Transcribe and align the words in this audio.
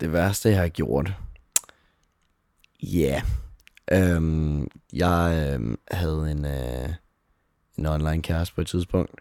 Det 0.00 0.12
værste, 0.12 0.48
jeg 0.48 0.60
har 0.60 0.68
gjort? 0.68 1.12
Ja. 2.82 3.22
Yeah. 3.22 3.22
Øhm, 3.92 4.68
jeg 4.92 5.52
øhm, 5.54 5.78
havde 5.90 6.30
en, 6.30 6.44
øh, 6.44 6.94
en 7.78 7.86
online 7.86 8.22
kæreste 8.22 8.54
på 8.54 8.60
et 8.60 8.66
tidspunkt, 8.66 9.20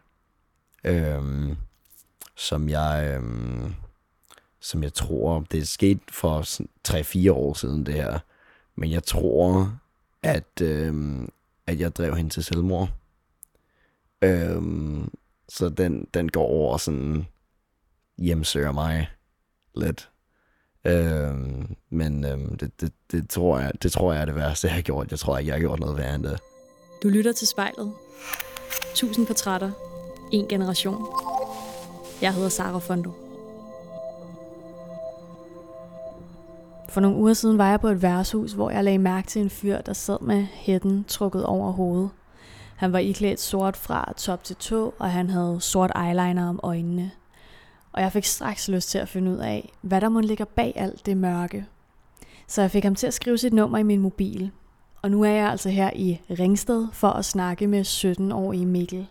øhm, 0.83 1.55
som 2.35 2.69
jeg, 2.69 3.13
øhm, 3.15 3.75
som 4.59 4.83
jeg 4.83 4.93
tror, 4.93 5.45
det 5.51 5.59
er 5.59 5.65
sket 5.65 5.99
for 6.09 6.41
3-4 6.87 7.31
år 7.31 7.53
siden 7.53 7.85
det 7.85 7.93
her, 7.93 8.19
men 8.75 8.91
jeg 8.91 9.03
tror, 9.03 9.77
at, 10.23 10.61
øhm, 10.61 11.29
at 11.67 11.79
jeg 11.79 11.95
drev 11.95 12.15
hende 12.15 12.29
til 12.29 12.43
selvmord. 12.43 12.89
Øhm, 14.21 15.11
så 15.49 15.69
den, 15.69 16.07
den 16.13 16.29
går 16.29 16.45
over 16.45 16.77
sådan 16.77 17.27
hjemsøger 18.17 18.71
mig 18.71 19.09
lidt. 19.75 20.09
Øh, 20.85 21.35
men 21.89 22.25
øh, 22.25 22.37
det, 22.59 22.81
det, 22.81 22.91
det, 23.11 23.29
tror 23.29 23.59
jeg, 23.59 23.71
det 23.83 23.91
tror 23.91 24.13
jeg 24.13 24.21
er 24.21 24.25
det 24.25 24.35
værste, 24.35 24.67
jeg 24.67 24.75
har 24.75 24.81
gjort. 24.81 25.11
Jeg 25.11 25.19
tror 25.19 25.37
ikke, 25.37 25.49
jeg 25.49 25.55
har 25.55 25.59
gjort 25.59 25.79
noget 25.79 25.97
værre 25.97 26.15
end 26.15 26.23
det. 26.23 26.39
Du 27.03 27.07
lytter 27.07 27.31
til 27.31 27.47
spejlet. 27.47 27.93
Tusind 28.95 29.27
portrætter. 29.27 29.71
En 30.31 30.47
generation. 30.47 31.05
Jeg 32.21 32.33
hedder 32.33 32.49
Sara 32.49 32.79
Fondo. 32.79 33.11
For 36.89 37.01
nogle 37.01 37.17
uger 37.17 37.33
siden 37.33 37.57
var 37.57 37.69
jeg 37.69 37.81
på 37.81 37.87
et 37.87 38.01
værtshus, 38.01 38.51
hvor 38.51 38.69
jeg 38.69 38.83
lagde 38.83 38.97
mærke 38.97 39.27
til 39.27 39.41
en 39.41 39.49
fyr, 39.49 39.81
der 39.81 39.93
sad 39.93 40.17
med 40.21 40.45
hætten 40.53 41.05
trukket 41.07 41.45
over 41.45 41.71
hovedet. 41.71 42.09
Han 42.75 42.93
var 42.93 42.99
iklædt 42.99 43.39
sort 43.39 43.77
fra 43.77 44.13
top 44.17 44.43
til 44.43 44.55
tå, 44.55 44.93
og 44.99 45.11
han 45.11 45.29
havde 45.29 45.57
sort 45.61 45.91
eyeliner 45.95 46.49
om 46.49 46.59
øjnene. 46.63 47.11
Og 47.91 48.01
jeg 48.01 48.11
fik 48.11 48.25
straks 48.25 48.69
lyst 48.69 48.89
til 48.89 48.97
at 48.97 49.09
finde 49.09 49.31
ud 49.31 49.37
af, 49.37 49.71
hvad 49.81 50.01
der 50.01 50.09
må 50.09 50.19
ligge 50.19 50.45
bag 50.45 50.73
alt 50.75 51.05
det 51.05 51.17
mørke. 51.17 51.65
Så 52.47 52.61
jeg 52.61 52.71
fik 52.71 52.83
ham 52.83 52.95
til 52.95 53.07
at 53.07 53.13
skrive 53.13 53.37
sit 53.37 53.53
nummer 53.53 53.77
i 53.77 53.83
min 53.83 53.99
mobil. 53.99 54.51
Og 55.01 55.11
nu 55.11 55.23
er 55.23 55.29
jeg 55.29 55.49
altså 55.49 55.69
her 55.69 55.91
i 55.95 56.21
Ringsted 56.39 56.87
for 56.93 57.09
at 57.09 57.25
snakke 57.25 57.67
med 57.67 57.85
17-årige 57.85 58.65
Mikkel. 58.65 59.07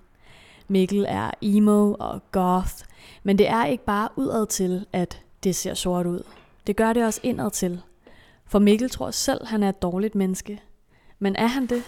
Mikkel 0.68 1.04
er 1.08 1.30
emo 1.40 1.94
og 1.94 2.20
goth, 2.32 2.74
men 3.22 3.38
det 3.38 3.48
er 3.48 3.64
ikke 3.64 3.84
bare 3.84 4.08
udad 4.16 4.46
til, 4.46 4.86
at 4.92 5.22
det 5.44 5.56
ser 5.56 5.74
sort 5.74 6.06
ud. 6.06 6.22
Det 6.66 6.76
gør 6.76 6.92
det 6.92 7.04
også 7.04 7.20
indad 7.22 7.50
til. 7.50 7.80
For 8.46 8.58
Mikkel 8.58 8.90
tror 8.90 9.10
selv, 9.10 9.46
han 9.46 9.62
er 9.62 9.68
et 9.68 9.82
dårligt 9.82 10.14
menneske. 10.14 10.60
Men 11.18 11.36
er 11.36 11.46
han 11.46 11.66
det? 11.66 11.82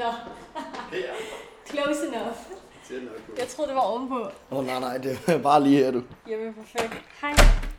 Nå. 0.00 0.10
Ja. 0.92 1.14
Close 1.66 2.06
enough. 2.08 2.36
Jeg 3.38 3.48
troede, 3.48 3.68
det 3.68 3.76
var 3.76 3.82
ovenpå. 3.82 4.20
Åh 4.50 4.58
oh, 4.58 4.64
nej, 4.66 4.80
nej, 4.80 4.98
det 4.98 5.18
er 5.26 5.42
bare 5.48 5.62
lige 5.64 5.84
her, 5.84 5.90
du. 5.90 6.02
Jamen, 6.28 6.54
perfekt. 6.54 6.94
Hej. 7.20 7.32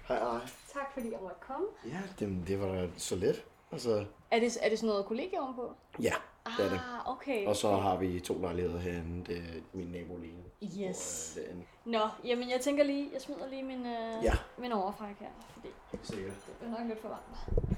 Hej, 0.07 0.17
hej. 0.19 0.39
Tak 0.73 0.93
fordi 0.93 1.11
jeg 1.11 1.19
måtte 1.21 1.37
komme. 1.39 1.67
Ja, 1.85 1.99
det, 2.19 2.47
det 2.47 2.59
var 2.61 2.67
da 2.67 2.87
så 2.97 3.15
let. 3.15 3.43
Altså, 3.71 4.05
Er 4.31 4.39
det, 4.39 4.57
er 4.61 4.69
det 4.69 4.79
sådan 4.79 4.89
noget 4.89 5.05
kollega 5.05 5.37
ovenpå? 5.39 5.73
ja, 6.01 6.13
det 6.57 6.65
er 6.65 6.69
det. 6.69 6.81
Ah, 7.05 7.11
okay. 7.11 7.45
Og 7.47 7.55
så 7.55 7.75
har 7.75 7.95
vi 7.97 8.19
to 8.19 8.41
lejligheder 8.41 8.79
herinde. 8.79 9.25
Det 9.25 9.37
er 9.37 9.61
min 9.73 9.87
nabo 9.87 10.17
Line. 10.17 10.87
Yes. 10.89 11.37
Og, 11.37 11.43
øh. 11.55 11.57
Nå, 11.85 11.99
jamen 12.23 12.49
jeg 12.49 12.61
tænker 12.61 12.83
lige, 12.83 13.09
jeg 13.13 13.21
smider 13.21 13.47
lige 13.49 13.63
min, 13.63 13.85
øh, 13.85 14.23
Ja. 14.23 14.33
min 14.57 14.71
overfræk 14.71 15.15
her, 15.19 15.27
fordi 15.53 15.67
Sikkert. 16.03 16.33
det 16.59 16.67
er 16.67 16.71
nok 16.79 16.87
lidt 16.87 17.01
for 17.01 17.07
varmt. 17.07 17.70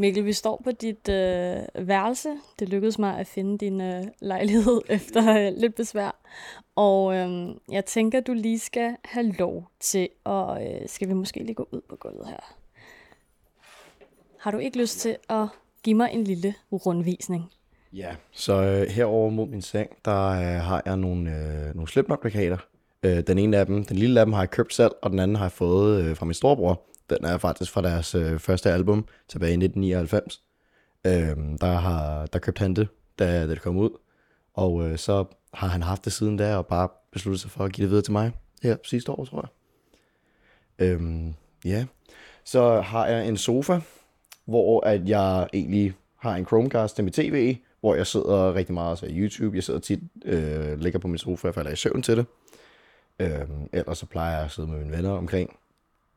Mikkel, 0.00 0.24
vi 0.24 0.32
står 0.32 0.60
på 0.64 0.72
dit 0.72 1.08
øh, 1.08 1.88
værelse. 1.88 2.28
Det 2.58 2.68
lykkedes 2.68 2.98
mig 2.98 3.18
at 3.18 3.26
finde 3.26 3.58
din 3.58 3.80
øh, 3.80 4.02
lejlighed 4.20 4.80
efter 4.88 5.46
øh, 5.46 5.52
lidt 5.56 5.74
besvær. 5.74 6.20
Og 6.76 7.14
øh, 7.14 7.48
jeg 7.72 7.84
tænker, 7.84 8.20
du 8.20 8.32
lige 8.32 8.58
skal 8.58 8.96
have 9.04 9.32
lov 9.38 9.70
til 9.80 10.08
at... 10.26 10.62
Øh, 10.62 10.88
skal 10.88 11.08
vi 11.08 11.12
måske 11.12 11.40
lige 11.40 11.54
gå 11.54 11.68
ud 11.72 11.80
på 11.88 11.96
gulvet 11.96 12.26
her? 12.26 12.56
Har 14.38 14.50
du 14.50 14.58
ikke 14.58 14.78
lyst 14.78 14.98
til 14.98 15.16
at 15.28 15.46
give 15.82 15.96
mig 15.96 16.10
en 16.12 16.24
lille 16.24 16.54
rundvisning? 16.72 17.50
Ja, 17.92 18.14
så 18.30 18.62
øh, 18.62 18.86
herover 18.88 19.30
mod 19.30 19.46
min 19.46 19.62
seng, 19.62 19.90
der 20.04 20.28
øh, 20.30 20.62
har 20.62 20.82
jeg 20.86 20.96
nogle, 20.96 21.30
øh, 21.30 21.74
nogle 21.74 21.88
slipknot 21.88 22.20
Øh, 23.02 23.20
den 23.26 23.38
ene 23.38 23.56
af 23.56 23.66
dem, 23.66 23.84
den 23.84 23.96
lille 23.96 24.20
af 24.20 24.26
dem 24.26 24.32
har 24.32 24.42
jeg 24.42 24.50
købt 24.50 24.74
selv, 24.74 24.92
og 25.02 25.10
den 25.10 25.18
anden 25.18 25.36
har 25.36 25.44
jeg 25.44 25.52
fået 25.52 26.04
øh, 26.04 26.16
fra 26.16 26.26
min 26.26 26.34
storebror. 26.34 26.89
Den 27.10 27.24
er 27.24 27.38
faktisk 27.38 27.72
fra 27.72 27.82
deres 27.82 28.14
øh, 28.14 28.38
første 28.38 28.70
album 28.70 29.06
tilbage 29.28 29.50
i 29.50 29.64
1999. 29.64 30.42
Øh, 31.06 31.58
der, 31.60 31.72
har, 31.72 32.26
der 32.26 32.38
købte 32.38 32.60
han 32.60 32.74
det, 32.74 32.88
da, 33.18 33.46
da 33.46 33.50
det 33.50 33.62
kom 33.62 33.76
ud. 33.76 33.90
Og 34.54 34.88
øh, 34.88 34.98
så 34.98 35.24
har 35.54 35.68
han 35.68 35.82
haft 35.82 36.04
det 36.04 36.12
siden 36.12 36.36
da, 36.36 36.56
og 36.56 36.66
bare 36.66 36.88
besluttet 37.12 37.40
sig 37.40 37.50
for 37.50 37.64
at 37.64 37.72
give 37.72 37.82
det 37.84 37.90
videre 37.90 38.02
til 38.02 38.12
mig 38.12 38.32
her 38.62 38.76
sidste 38.84 39.12
år, 39.12 39.24
tror 39.24 39.40
jeg. 39.42 39.50
Øhm, 40.86 41.34
ja. 41.64 41.86
Så 42.44 42.80
har 42.80 43.06
jeg 43.06 43.28
en 43.28 43.36
sofa, 43.36 43.80
hvor 44.44 44.86
at 44.86 45.08
jeg 45.08 45.48
egentlig 45.52 45.94
har 46.18 46.36
en 46.36 46.46
Chromecast 46.46 46.94
til 46.94 47.04
mit 47.04 47.14
tv, 47.14 47.56
hvor 47.80 47.94
jeg 47.94 48.06
sidder 48.06 48.54
rigtig 48.54 48.74
meget 48.74 48.90
og 48.90 48.98
ser 48.98 49.08
YouTube. 49.10 49.56
Jeg 49.56 49.64
sidder 49.64 49.80
tit, 49.80 50.00
øh, 50.24 50.78
ligger 50.78 50.98
på 50.98 51.08
min 51.08 51.18
sofa 51.18 51.48
og 51.48 51.54
falder 51.54 51.70
i 51.70 51.76
søvn 51.76 52.02
til 52.02 52.16
det. 52.16 52.26
Øhm, 53.18 53.68
ellers 53.72 53.98
så 53.98 54.06
plejer 54.06 54.36
jeg 54.36 54.44
at 54.44 54.50
sidde 54.50 54.68
med 54.68 54.78
mine 54.78 54.96
venner 54.96 55.10
omkring 55.10 55.56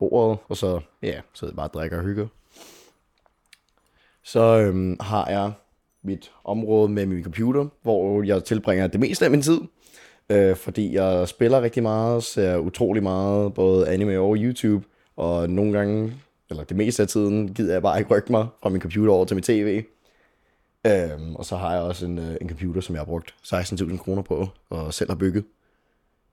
bordet, 0.10 0.40
og 0.48 0.58
så 0.58 0.80
ja, 1.04 1.22
så 1.34 1.46
jeg 1.46 1.56
bare 1.56 1.68
og 1.68 1.74
drikker 1.74 1.98
og 1.98 2.04
hygger. 2.04 2.28
Så 4.24 4.60
øhm, 4.60 4.98
har 5.00 5.30
jeg 5.30 5.52
mit 6.04 6.32
område 6.44 6.90
med 6.90 7.06
min 7.06 7.24
computer, 7.24 7.68
hvor 7.82 8.24
jeg 8.24 8.44
tilbringer 8.44 8.88
det 8.88 9.00
meste 9.00 9.26
af 9.26 9.32
min 9.32 9.42
tid. 9.42 9.62
Øh, 10.30 10.56
fordi 10.56 10.96
jeg 10.96 11.28
spiller 11.28 11.62
rigtig 11.62 11.84
meget, 11.84 12.24
ser 12.24 12.58
utrolig 12.58 13.04
meget, 13.04 13.54
både 13.54 13.90
anime 13.90 14.20
og 14.20 14.36
YouTube. 14.36 14.86
Og 15.16 15.50
nogle 15.50 15.74
gange, 15.78 16.14
eller 16.50 16.64
det 16.64 16.78
meste 16.78 17.04
af 17.04 17.08
tiden, 17.08 17.54
gider 17.54 17.74
jeg 17.74 17.82
bare 17.82 18.00
ikke 18.00 18.16
rykke 18.16 18.32
mig 18.32 18.48
fra 18.62 18.70
min 18.70 18.82
computer 18.82 19.14
over 19.14 19.26
til 19.26 19.36
mit 19.36 19.44
tv. 19.44 19.84
Øhm, 20.88 21.36
og 21.36 21.46
så 21.46 21.56
har 21.56 21.74
jeg 21.74 21.82
også 21.82 22.06
en, 22.06 22.20
øh, 22.20 22.36
en 22.42 22.50
computer, 22.50 22.82
som 22.82 22.96
jeg 22.96 23.00
har 23.00 23.06
brugt 23.06 23.36
16.000 23.44 23.98
kroner 23.98 24.22
på, 24.22 24.48
og 24.70 24.94
selv 24.94 25.10
har 25.10 25.18
bygget. 25.18 25.44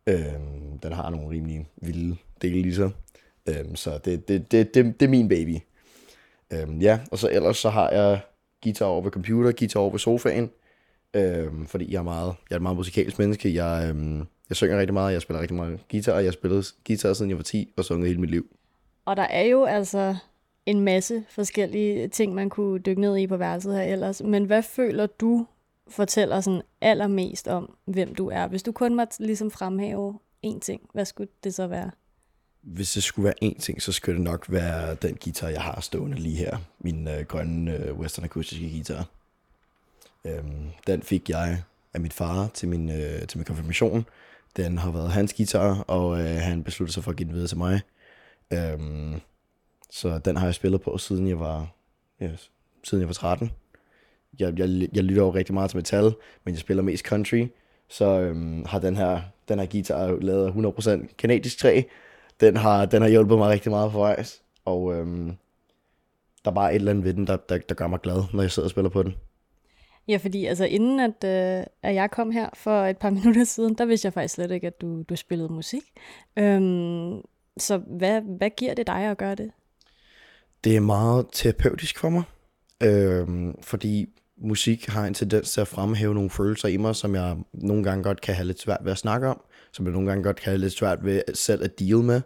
Øhm, 0.07 0.79
den 0.83 0.93
har 0.93 1.11
nogle 1.11 1.31
rimelig 1.31 1.67
vilde 1.77 2.17
dele 2.43 2.69
i 2.69 2.73
sig. 2.73 2.91
Øhm, 3.49 3.77
så 3.77 3.99
det, 4.05 4.29
det, 4.29 4.53
det, 4.53 4.75
det, 4.75 5.01
det 5.01 5.07
er 5.07 5.11
min 5.11 5.29
baby. 5.29 5.59
Øhm, 6.53 6.79
ja, 6.79 7.01
og 7.11 7.19
så 7.19 7.29
ellers 7.33 7.57
så 7.57 7.71
har 7.71 7.91
jeg 7.91 8.21
guitar 8.63 8.87
over 8.87 9.03
ved 9.03 9.11
computer, 9.11 9.53
guitar 9.53 9.81
over 9.81 9.91
ved 9.91 9.99
sofaen. 9.99 10.51
Øhm, 11.15 11.67
fordi 11.67 11.93
jeg 11.93 11.99
er 11.99 12.03
meget, 12.03 12.35
jeg 12.51 12.55
er 12.55 12.57
et 12.57 12.63
meget 12.63 12.77
musikalsk 12.77 13.19
menneske. 13.19 13.55
Jeg, 13.55 13.87
øhm, 13.89 14.27
jeg 14.49 14.57
synger 14.57 14.79
rigtig 14.79 14.95
meget, 14.95 15.13
jeg 15.13 15.23
spiller 15.23 15.41
rigtig 15.41 15.57
meget 15.57 15.81
guitar, 15.91 16.13
og 16.13 16.19
jeg 16.19 16.27
har 16.27 16.33
spillet 16.33 16.75
guitar 16.87 17.13
siden 17.13 17.31
jeg 17.31 17.37
var 17.37 17.43
10 17.43 17.73
og 17.77 17.85
sunget 17.85 18.09
hele 18.09 18.21
mit 18.21 18.31
liv. 18.31 18.47
Og 19.05 19.17
der 19.17 19.23
er 19.23 19.43
jo 19.43 19.65
altså 19.65 20.17
en 20.67 20.81
masse 20.81 21.25
forskellige 21.29 22.09
ting, 22.09 22.35
man 22.35 22.51
kunne 22.51 22.79
dykke 22.79 23.01
ned 23.01 23.17
i 23.17 23.27
på 23.27 23.37
værelset 23.37 23.75
her 23.75 23.83
ellers. 23.83 24.23
Men 24.23 24.45
hvad 24.45 24.63
føler 24.63 25.07
du 25.07 25.47
fortæller 25.89 26.41
sådan 26.41 26.63
allermest 26.81 27.49
om, 27.49 27.77
hvem 27.85 28.15
du 28.15 28.29
er? 28.29 28.47
Hvis 28.47 28.63
du 28.63 28.73
kun 28.73 28.95
måtte 28.95 29.23
ligesom 29.27 29.51
fremhæve 29.51 30.19
én 30.47 30.59
ting, 30.61 30.81
hvad 30.93 31.05
skulle 31.05 31.29
det 31.45 31.55
så 31.55 31.67
være? 31.67 31.91
Hvis 32.63 32.93
det 32.93 33.03
skulle 33.03 33.25
være 33.25 33.45
én 33.45 33.61
ting, 33.61 33.83
så 33.83 33.93
skulle 33.93 34.17
det 34.17 34.25
nok 34.25 34.47
være 34.49 34.95
den 34.95 35.19
guitar, 35.25 35.49
jeg 35.49 35.63
har 35.63 35.81
stående 35.81 36.17
lige 36.17 36.37
her. 36.37 36.59
Min 36.79 37.09
øh, 37.09 37.21
grønne 37.21 37.77
øh, 37.77 37.99
Western 37.99 38.25
akustiske 38.25 38.71
guitar. 38.71 39.07
Øhm, 40.25 40.71
den 40.87 41.03
fik 41.03 41.31
jeg 41.31 41.63
af 41.95 42.01
mit 42.01 42.13
far 42.13 42.49
til 42.55 42.69
min, 42.69 42.91
øh, 42.91 43.27
til 43.27 43.39
min 43.39 43.45
konfirmation. 43.45 44.07
Den 44.57 44.79
har 44.79 44.91
været 44.91 45.11
hans 45.11 45.35
guitar, 45.35 45.85
og 45.89 46.21
øh, 46.21 46.37
han 46.37 46.65
besluttede 46.65 46.95
sig 46.95 47.05
for 47.05 47.11
at 47.11 47.17
give 47.17 47.27
den 47.27 47.35
videre 47.35 47.49
til 47.49 47.59
mig. 47.59 47.81
Øhm, 48.53 49.21
så 49.91 50.19
den 50.19 50.37
har 50.37 50.47
jeg 50.47 50.55
spillet 50.55 50.81
på, 50.81 50.99
siden 50.99 51.29
jeg 51.29 51.41
var, 51.41 51.69
ja, 52.21 52.31
siden 52.83 53.01
jeg 53.01 53.09
var 53.09 53.15
13. 53.15 53.53
Jeg, 54.39 54.59
jeg, 54.59 54.89
jeg 54.93 55.05
lytter 55.05 55.23
jo 55.23 55.31
rigtig 55.31 55.55
meget 55.55 55.71
til 55.71 55.77
metal, 55.77 56.15
men 56.45 56.55
jeg 56.55 56.61
spiller 56.61 56.83
mest 56.83 57.05
country. 57.05 57.47
Så 57.89 58.21
øhm, 58.21 58.65
har 58.65 58.79
den 58.79 58.97
her, 58.97 59.21
den 59.49 59.59
her 59.59 59.67
guitar 59.67 60.19
lavet 60.21 60.47
af 60.47 61.01
100% 61.01 61.15
kanadisk 61.19 61.59
træ. 61.59 61.83
Den 62.41 62.57
har, 62.57 62.87
den 62.87 63.03
har 63.03 63.09
hjulpet 63.09 63.39
mig 63.39 63.49
rigtig 63.49 63.71
meget 63.71 63.93
på 63.93 63.99
vejs. 63.99 64.43
Og 64.65 64.95
øhm, 64.95 65.37
der 66.45 66.51
er 66.51 66.55
bare 66.55 66.71
et 66.71 66.75
eller 66.75 66.91
andet 66.91 67.05
ved 67.05 67.15
den, 67.15 67.27
der, 67.27 67.37
der, 67.37 67.59
der 67.59 67.75
gør 67.75 67.87
mig 67.87 68.01
glad, 68.01 68.23
når 68.33 68.43
jeg 68.43 68.51
sidder 68.51 68.67
og 68.67 68.71
spiller 68.71 68.91
på 68.91 69.03
den. 69.03 69.15
Ja, 70.09 70.17
fordi 70.17 70.47
altså 70.47 70.65
inden 70.65 71.01
at, 71.01 71.25
øh, 71.25 71.65
at 71.83 71.95
jeg 71.95 72.11
kom 72.11 72.31
her 72.31 72.49
for 72.55 72.85
et 72.85 72.99
par 72.99 73.11
minutter 73.21 73.45
siden, 73.45 73.75
der 73.75 73.85
vidste 73.85 74.07
jeg 74.07 74.13
faktisk 74.13 74.35
slet 74.35 74.51
ikke, 74.51 74.67
at 74.67 74.81
du, 74.81 75.03
du 75.03 75.17
spillede 75.17 75.53
musik. 75.53 75.83
Øhm, 76.37 77.21
så 77.57 77.81
hvad, 77.99 78.21
hvad 78.39 78.51
giver 78.51 78.75
det 78.75 78.87
dig 78.87 79.05
at 79.05 79.19
gøre 79.19 79.35
det? 79.35 79.51
Det 80.65 80.77
er 80.77 80.81
meget 80.81 81.27
terapeutisk 81.33 81.99
for 81.99 82.09
mig, 82.09 82.23
øhm, 82.83 83.63
fordi 83.63 84.09
musik 84.37 84.87
har 84.87 85.07
en 85.07 85.15
tendens 85.15 85.53
til 85.53 85.61
at 85.61 85.69
fremhæve 85.69 86.15
nogle 86.15 86.31
følelser 86.31 86.69
i 86.69 86.77
mig, 86.77 86.97
som 86.97 87.15
jeg 87.15 87.37
nogle 87.53 87.85
gange 87.85 88.05
godt 88.05 88.21
kan 88.21 88.35
have 88.35 88.47
lidt 88.47 88.61
svært 88.61 88.81
ved 88.85 88.93
at 88.93 88.99
snakke 88.99 89.29
om, 89.29 89.41
som 89.73 89.85
jeg 89.87 89.93
nogle 89.93 90.09
gange 90.09 90.25
godt 90.25 90.37
kan 90.37 90.51
have 90.51 90.59
lidt 90.59 90.73
svært 90.73 91.05
ved 91.05 91.23
selv 91.35 91.65
at 91.65 91.79
deal 91.79 91.97
med. 91.97 92.21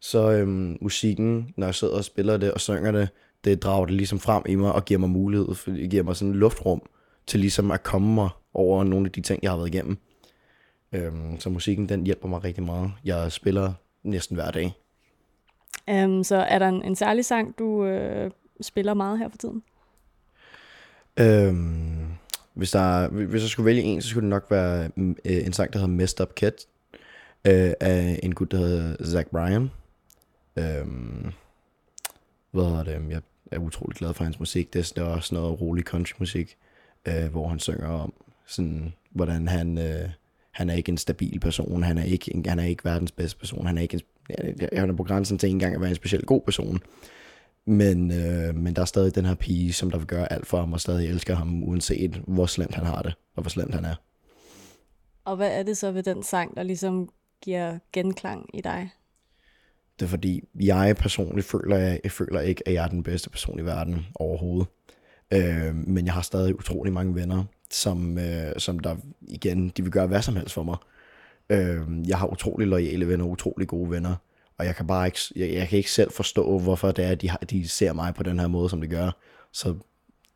så 0.00 0.30
øhm, 0.30 0.76
musikken, 0.80 1.54
når 1.56 1.66
jeg 1.66 1.74
sidder 1.74 1.94
og 1.96 2.04
spiller 2.04 2.36
det 2.36 2.52
og 2.52 2.60
synger 2.60 2.92
det, 2.92 3.08
det 3.44 3.62
drager 3.62 3.86
det 3.86 3.94
ligesom 3.94 4.18
frem 4.18 4.42
i 4.48 4.54
mig 4.54 4.72
og 4.72 4.84
giver 4.84 5.00
mig 5.00 5.10
mulighed, 5.10 5.54
for 5.54 5.70
det 5.70 5.90
giver 5.90 6.02
mig 6.02 6.16
sådan 6.16 6.32
et 6.32 6.36
luftrum 6.36 6.82
til 7.26 7.40
ligesom 7.40 7.70
at 7.70 7.82
komme 7.82 8.14
mig 8.14 8.28
over 8.54 8.84
nogle 8.84 9.06
af 9.06 9.12
de 9.12 9.20
ting, 9.20 9.42
jeg 9.42 9.50
har 9.50 9.56
været 9.56 9.74
igennem. 9.74 9.98
Øhm, 10.92 11.40
så 11.40 11.50
musikken, 11.50 11.88
den 11.88 12.04
hjælper 12.04 12.28
mig 12.28 12.44
rigtig 12.44 12.64
meget. 12.64 12.92
Jeg 13.04 13.32
spiller 13.32 13.72
næsten 14.02 14.36
hver 14.36 14.50
dag. 14.50 14.72
Um, 16.04 16.24
så 16.24 16.36
er 16.36 16.58
der 16.58 16.68
en, 16.68 16.82
en 16.82 16.96
særlig 16.96 17.24
sang, 17.24 17.58
du 17.58 17.84
øh, 17.84 18.30
spiller 18.60 18.94
meget 18.94 19.18
her 19.18 19.28
for 19.28 19.38
tiden? 19.38 19.62
Øhm, 21.20 22.03
hvis, 22.54 22.70
der, 22.70 23.08
hvis 23.08 23.42
jeg 23.42 23.50
skulle 23.50 23.66
vælge 23.66 23.82
en, 23.82 24.02
så 24.02 24.08
skulle 24.08 24.22
det 24.22 24.30
nok 24.30 24.46
være 24.50 24.90
mm, 24.96 25.16
øh, 25.24 25.46
en 25.46 25.52
sang, 25.52 25.72
der 25.72 25.78
hedder 25.78 25.94
Messed 25.94 26.20
Up 26.20 26.34
Kid, 26.34 26.52
øh, 27.44 27.72
af 27.80 28.20
en 28.22 28.34
gut, 28.34 28.50
der 28.50 28.56
hedder 28.56 29.04
Zach 29.04 29.28
Bryan. 29.30 29.70
Øh, 30.56 30.86
hvad 32.50 32.64
hedder 32.64 32.82
det? 32.82 33.10
Jeg 33.10 33.20
er 33.50 33.58
utrolig 33.58 33.96
glad 33.96 34.14
for 34.14 34.24
hans 34.24 34.38
musik. 34.38 34.72
Det 34.72 34.78
er, 34.78 34.92
det 34.96 35.02
er 35.02 35.14
også 35.14 35.34
noget 35.34 35.60
rolig 35.60 35.84
country 35.84 36.14
musik, 36.18 36.56
øh, 37.08 37.26
hvor 37.30 37.48
han 37.48 37.58
synger 37.58 37.88
om, 37.88 38.12
sådan, 38.46 38.92
hvordan 39.10 39.48
han, 39.48 39.78
øh, 39.78 40.08
han 40.50 40.70
er 40.70 40.74
ikke 40.74 40.90
en 40.90 40.98
stabil 40.98 41.40
person, 41.40 41.82
han 41.82 41.98
er 41.98 42.04
ikke, 42.04 42.42
han 42.46 42.58
er 42.58 42.64
ikke 42.64 42.84
verdens 42.84 43.12
bedste 43.12 43.38
person, 43.38 43.66
han 43.66 43.78
er 43.78 43.82
ikke 43.82 43.94
en, 43.94 44.00
han 44.72 44.90
er 44.90 44.94
på 44.94 45.04
grænsen 45.04 45.38
til 45.38 45.50
engang 45.50 45.74
at 45.74 45.80
være 45.80 45.90
en 45.90 45.96
specielt 45.96 46.26
god 46.26 46.40
person. 46.40 46.80
Men, 47.66 48.10
øh, 48.10 48.54
men 48.54 48.76
der 48.76 48.82
er 48.82 48.86
stadig 48.86 49.14
den 49.14 49.24
her 49.24 49.34
pige, 49.34 49.72
som 49.72 49.90
der 49.90 49.98
vil 49.98 50.06
gøre 50.06 50.32
alt 50.32 50.46
for 50.46 50.58
ham, 50.58 50.72
og 50.72 50.80
stadig 50.80 51.08
elsker 51.08 51.34
ham, 51.34 51.62
uanset 51.62 52.22
hvor 52.26 52.46
slemt 52.46 52.74
han 52.74 52.86
har 52.86 53.02
det, 53.02 53.14
og 53.36 53.42
hvor 53.42 53.50
slemt 53.50 53.74
han 53.74 53.84
er. 53.84 53.94
Og 55.24 55.36
hvad 55.36 55.58
er 55.58 55.62
det 55.62 55.76
så 55.76 55.92
ved 55.92 56.02
den 56.02 56.22
sang, 56.22 56.56
der 56.56 56.62
ligesom 56.62 57.08
giver 57.42 57.78
genklang 57.92 58.50
i 58.54 58.60
dig? 58.60 58.90
Det 59.98 60.04
er 60.04 60.08
fordi, 60.08 60.40
jeg 60.60 60.96
personligt 60.96 61.46
føler, 61.46 61.76
jeg, 61.76 62.00
jeg 62.04 62.12
føler 62.12 62.40
ikke, 62.40 62.68
at 62.68 62.74
jeg 62.74 62.84
er 62.84 62.88
den 62.88 63.02
bedste 63.02 63.30
person 63.30 63.58
i 63.58 63.64
verden 63.64 64.06
overhovedet. 64.14 64.68
Øh, 65.32 65.74
men 65.74 66.06
jeg 66.06 66.14
har 66.14 66.22
stadig 66.22 66.58
utrolig 66.58 66.92
mange 66.92 67.14
venner, 67.14 67.44
som, 67.70 68.18
øh, 68.18 68.52
som 68.58 68.78
der 68.78 68.96
igen, 69.20 69.68
de 69.68 69.82
vil 69.82 69.92
gøre 69.92 70.06
hvad 70.06 70.22
som 70.22 70.36
helst 70.36 70.54
for 70.54 70.62
mig. 70.62 70.76
Øh, 71.50 72.08
jeg 72.08 72.18
har 72.18 72.32
utrolig 72.32 72.66
lojale 72.66 73.08
venner, 73.08 73.24
utrolig 73.24 73.68
gode 73.68 73.90
venner, 73.90 74.16
og 74.58 74.66
jeg 74.66 74.76
kan 74.76 74.86
bare 74.86 75.06
ikke, 75.06 75.18
jeg, 75.36 75.52
jeg 75.52 75.68
kan 75.68 75.78
ikke 75.78 75.90
selv 75.90 76.12
forstå, 76.12 76.58
hvorfor 76.58 76.90
det 76.92 77.04
er, 77.04 77.10
at 77.10 77.22
de, 77.22 77.30
har, 77.30 77.38
de 77.38 77.68
ser 77.68 77.92
mig 77.92 78.14
på 78.14 78.22
den 78.22 78.40
her 78.40 78.46
måde, 78.46 78.70
som 78.70 78.80
de 78.80 78.86
gør. 78.86 79.10
Så 79.52 79.74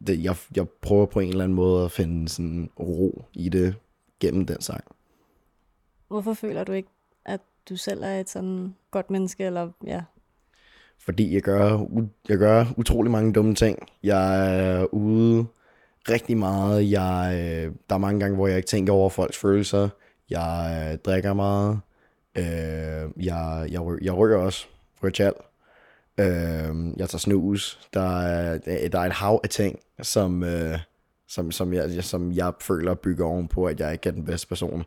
det, 0.07 0.25
jeg, 0.25 0.37
jeg 0.57 0.69
prøver 0.69 1.07
på 1.07 1.21
en 1.21 1.29
eller 1.29 1.45
anden 1.45 1.57
måde 1.57 1.85
at 1.85 1.93
finde 1.93 2.29
sådan 2.29 2.71
ro 2.81 3.25
i 3.33 3.49
det 3.49 3.75
gennem 4.21 4.47
den 4.47 4.61
sang. 4.61 4.85
Hvorfor 6.09 6.35
føler 6.35 6.65
du 6.65 6.73
ikke, 6.73 6.89
at 7.25 7.41
du 7.69 7.77
selv 7.77 8.03
er 8.03 8.21
et 8.21 8.31
sådan 8.31 8.75
godt 8.91 9.11
menneske, 9.11 9.45
eller 9.45 9.71
ja? 9.87 10.03
Fordi 10.99 11.35
jeg 11.35 11.43
gør, 11.43 11.87
jeg 12.29 12.39
gør 12.39 12.67
utrolig 12.77 13.13
mange 13.13 13.33
dumme 13.33 13.55
ting. 13.55 13.79
Jeg 14.03 14.59
er 14.59 14.95
ude 14.95 15.47
rigtig 16.09 16.37
meget. 16.37 16.91
Jeg, 16.91 17.33
øh, 17.35 17.73
der 17.89 17.95
er 17.95 17.99
mange 17.99 18.21
gange, 18.21 18.37
hvor 18.37 18.47
jeg 18.47 18.57
ikke 18.57 18.67
tænker 18.67 18.93
over 18.93 19.09
folks 19.09 19.39
følelser. 19.39 19.89
Jeg 20.31 20.89
øh, 20.93 20.99
drikker 20.99 21.35
meget. 21.35 21.81
Øh, 22.39 23.25
jeg, 23.25 23.69
jeg, 23.71 23.83
jeg 24.03 24.17
ryger 24.17 24.37
også. 24.37 24.67
Ryger 25.03 25.13
tjal. 25.13 25.33
Øh, 26.19 26.99
jeg 26.99 27.09
tager 27.09 27.19
snus. 27.19 27.89
Der 27.95 28.21
er, 28.21 28.59
der 28.89 29.01
er 29.01 29.07
et 29.07 29.13
hav 29.13 29.41
af 29.45 29.49
ting, 29.51 29.79
som, 30.03 30.43
øh, 30.43 30.79
som, 31.29 31.53
som, 31.53 31.73
jeg, 31.73 32.05
som 32.05 32.33
jeg 32.33 32.53
føler 32.61 32.95
bygger 32.95 33.27
ovenpå, 33.27 33.65
at 33.65 33.81
jeg 33.81 33.93
ikke 33.93 34.09
er 34.09 34.13
den 34.13 34.25
bedste 34.25 34.49
person. 34.49 34.85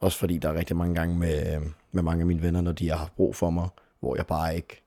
Også 0.00 0.18
fordi 0.18 0.38
der 0.38 0.48
er 0.48 0.54
rigtig 0.54 0.76
mange 0.76 0.94
gange 0.94 1.18
med, 1.18 1.60
med 1.92 2.02
mange 2.02 2.20
af 2.20 2.26
mine 2.26 2.42
venner, 2.42 2.60
når 2.60 2.72
de 2.72 2.88
har 2.88 2.96
haft 2.96 3.16
brug 3.16 3.36
for 3.36 3.50
mig, 3.50 3.68
hvor 4.00 4.16
jeg 4.16 4.26
bare 4.26 4.56
ikke, 4.56 4.82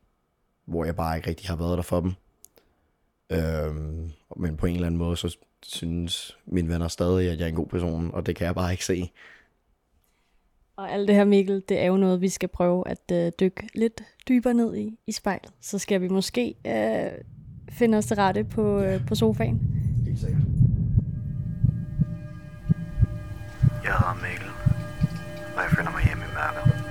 hvor 0.66 0.86
jeg 0.86 0.96
bare 0.96 1.18
ikke 1.18 1.30
rigtig 1.30 1.48
har 1.48 1.56
været 1.56 1.78
der 1.78 1.84
for 1.84 2.02
dem. 2.02 2.14
Øhm, 3.32 4.12
men 4.36 4.58
på 4.58 4.66
en 4.66 4.76
eller 4.76 4.88
anden 4.88 4.98
måde, 4.98 5.18
så 5.18 5.38
synes 5.64 6.38
mine 6.46 6.70
venner 6.70 6.88
stadig, 6.88 7.32
at 7.32 7.40
jeg 7.40 7.46
er 7.46 7.50
en 7.50 7.56
god 7.56 7.68
person, 7.68 8.12
og 8.14 8.26
det 8.26 8.36
kan 8.36 8.46
jeg 8.46 8.56
bare 8.56 8.72
ikke 8.72 8.86
se. 8.86 9.12
Og 10.80 10.92
alt 10.92 11.08
det 11.08 11.16
her, 11.16 11.24
Mikkel, 11.26 11.64
det 11.70 11.80
er 11.80 11.86
jo 11.86 11.98
noget, 11.98 12.22
vi 12.22 12.30
skal 12.30 12.50
prøve 12.50 12.88
at 12.88 13.12
øh, 13.12 13.32
dykke 13.40 13.68
lidt 13.76 14.04
dybere 14.28 14.54
ned 14.54 14.76
i, 14.76 15.00
i 15.08 15.12
spejlet. 15.12 15.52
Så 15.62 15.80
skal 15.80 16.02
vi 16.02 16.08
måske 16.08 16.56
øh, 16.68 17.12
finde 17.70 17.98
os 17.98 18.06
til 18.06 18.16
rette 18.16 18.44
på, 18.44 18.80
øh, 18.80 19.08
på 19.08 19.16
sofaen. 19.16 19.60
Helt 20.06 20.20
sikkert. 20.20 20.42
Jeg 23.84 23.94
hedder 23.94 24.20
Mikkel, 24.22 24.50
og 25.56 25.62
jeg 25.64 25.72
føler 25.76 25.92
mig 25.92 26.04
hjemme 26.06 26.24
i 26.24 26.32
mørket. 26.34 26.86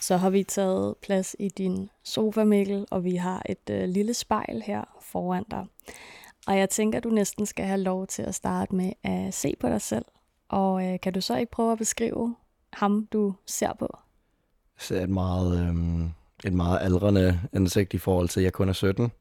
Så 0.00 0.16
har 0.16 0.30
vi 0.30 0.42
taget 0.42 0.94
plads 1.02 1.36
i 1.38 1.48
din 1.48 1.90
sofa, 2.02 2.44
Mikkel, 2.44 2.86
og 2.90 3.04
vi 3.04 3.16
har 3.16 3.42
et 3.48 3.70
øh, 3.70 3.88
lille 3.88 4.14
spejl 4.14 4.62
her 4.66 4.84
foran 5.00 5.44
dig. 5.50 5.66
Og 6.46 6.58
jeg 6.58 6.70
tænker, 6.70 7.00
du 7.00 7.08
næsten 7.08 7.46
skal 7.46 7.64
have 7.64 7.80
lov 7.80 8.06
til 8.06 8.22
at 8.22 8.34
starte 8.34 8.74
med 8.74 8.92
at 9.02 9.34
se 9.34 9.54
på 9.60 9.68
dig 9.68 9.80
selv. 9.80 10.04
Og 10.48 10.86
øh, 10.86 11.00
kan 11.00 11.12
du 11.12 11.20
så 11.20 11.36
ikke 11.36 11.52
prøve 11.52 11.72
at 11.72 11.78
beskrive 11.78 12.36
ham, 12.72 13.08
du 13.12 13.34
ser 13.46 13.72
på? 13.78 13.88
Jeg 14.76 14.82
ser 14.82 15.02
et 15.02 15.10
meget, 15.10 15.60
øh, 15.60 16.04
et 16.44 16.52
meget 16.52 16.78
aldrende 16.82 17.40
ansigt 17.52 17.94
i 17.94 17.98
forhold 17.98 18.28
til, 18.28 18.40
at 18.40 18.44
jeg 18.44 18.52
kun 18.52 18.68
er 18.68 18.72
17. 18.72 19.12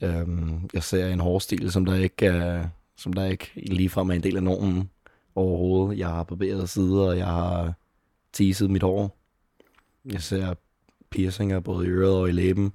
Øh, 0.00 0.28
jeg 0.74 0.82
ser 0.82 1.08
en 1.08 1.20
hårstil, 1.20 1.72
som 1.72 1.84
der 1.84 1.94
ikke 1.94 2.26
er, 2.26 2.68
som 2.96 3.12
der 3.12 3.24
ikke 3.24 3.50
ligefrem 3.56 4.10
er 4.10 4.14
en 4.14 4.22
del 4.22 4.36
af 4.36 4.42
normen 4.42 4.90
overhovedet. 5.34 5.98
Jeg 5.98 6.08
har 6.08 6.22
barberet 6.22 6.68
sider, 6.68 7.08
og 7.08 7.18
jeg 7.18 7.26
har 7.26 7.72
teaset 8.32 8.70
mit 8.70 8.82
hår. 8.82 9.16
Jeg 10.04 10.22
ser 10.22 10.54
piercinger 11.10 11.60
både 11.60 11.86
i 11.86 11.90
øret 11.90 12.16
og 12.16 12.28
i 12.28 12.32
læben. 12.32 12.72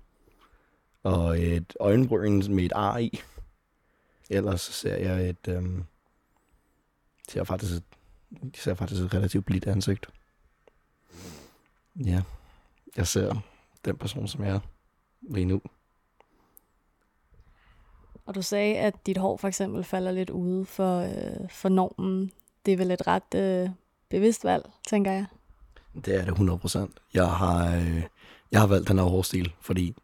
Og 1.07 1.39
et 1.39 1.73
øjenbryn 1.79 2.43
med 2.49 2.63
et 2.63 2.71
ar 2.75 2.97
i. 2.97 3.19
Ellers 4.29 4.61
så 4.61 4.71
ser 4.71 4.95
jeg 4.95 5.29
et... 5.29 5.47
Øhm, 5.47 5.83
ser 7.29 7.43
faktisk 7.43 7.73
et, 7.73 7.83
ser 8.55 8.73
faktisk 8.73 9.01
et 9.01 9.13
relativt 9.13 9.45
blidt 9.45 9.67
ansigt. 9.67 10.07
Ja, 12.05 12.21
jeg 12.97 13.07
ser 13.07 13.35
den 13.85 13.97
person, 13.97 14.27
som 14.27 14.43
jeg 14.43 14.55
er 14.55 14.59
lige 15.21 15.45
nu. 15.45 15.61
Og 18.25 18.35
du 18.35 18.41
sagde, 18.41 18.77
at 18.77 19.05
dit 19.05 19.17
hår 19.17 19.37
for 19.37 19.47
eksempel 19.47 19.83
falder 19.83 20.11
lidt 20.11 20.29
ude 20.29 20.65
for, 20.65 20.99
øh, 20.99 21.49
for 21.49 21.69
normen. 21.69 22.31
Det 22.65 22.73
er 22.73 22.77
vel 22.77 22.91
et 22.91 23.07
ret 23.07 23.35
øh, 23.35 23.69
bevidst 24.09 24.43
valg, 24.43 24.69
tænker 24.87 25.11
jeg. 25.11 25.25
Det 26.05 26.15
er 26.15 26.25
det 26.25 26.31
100%. 26.31 26.91
Jeg 27.13 27.29
har, 27.29 27.75
øh, 27.75 28.03
jeg 28.51 28.59
har 28.59 28.67
valgt 28.67 28.87
den 28.87 28.97
her 28.97 29.05
hårstil, 29.05 29.53
fordi 29.61 29.95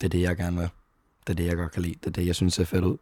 det 0.00 0.04
er 0.04 0.08
det, 0.08 0.20
jeg 0.20 0.36
gerne 0.36 0.56
vil. 0.56 0.68
Det 1.26 1.32
er 1.32 1.34
det, 1.34 1.46
jeg 1.46 1.56
godt 1.56 1.72
kan 1.72 1.82
lide. 1.82 1.94
Det 1.94 2.06
er 2.06 2.10
det, 2.10 2.26
jeg 2.26 2.34
synes 2.34 2.54
ser 2.54 2.64
fedt 2.64 2.84
ud. 2.84 2.96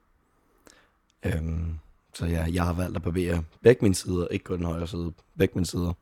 Øhm, 1.22 1.78
så 2.14 2.26
ja, 2.26 2.46
jeg 2.52 2.64
har 2.64 2.72
valgt 2.72 2.96
at 2.96 3.02
barbere 3.02 3.44
begge 3.62 3.82
mine 3.82 3.94
sider, 3.94 4.28
ikke 4.28 4.44
kun 4.44 4.58
den 4.58 4.66
højre 4.66 4.88
side, 4.88 5.12
begge 5.38 5.54
mine 5.54 5.66
sider. 5.66 5.92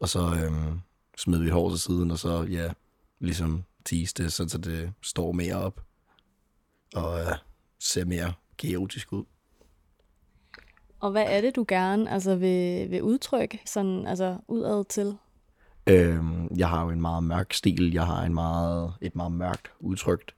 Og 0.00 0.08
så 0.08 0.20
øhm, 0.20 0.80
smed 1.16 1.38
vi 1.38 1.48
hår 1.48 1.70
til 1.70 1.80
siden, 1.80 2.10
og 2.10 2.18
så 2.18 2.42
ja, 2.42 2.72
ligesom 3.18 3.64
tease 3.84 4.14
det, 4.16 4.32
så 4.32 4.58
det 4.58 4.92
står 5.02 5.32
mere 5.32 5.56
op. 5.56 5.80
Og 6.94 7.20
øh, 7.20 7.26
ser 7.78 8.04
mere 8.04 8.32
kaotisk 8.58 9.12
ud. 9.12 9.24
Og 11.00 11.10
hvad 11.10 11.24
er 11.28 11.40
det, 11.40 11.56
du 11.56 11.64
gerne 11.68 12.10
altså, 12.10 12.36
vil, 12.36 12.90
vil 12.90 13.02
udtrykke 13.02 13.60
sådan, 13.66 14.06
altså, 14.06 14.38
udad 14.48 14.84
til? 14.84 15.16
Øhm, 15.86 16.48
jeg 16.56 16.68
har 16.68 16.82
jo 16.84 16.90
en 16.90 17.00
meget 17.00 17.24
mørk 17.24 17.52
stil, 17.52 17.92
jeg 17.92 18.06
har 18.06 18.22
en 18.22 18.34
meget, 18.34 18.94
et 19.00 19.16
meget 19.16 19.32
mørkt 19.32 19.70
udtrykt, 19.80 20.34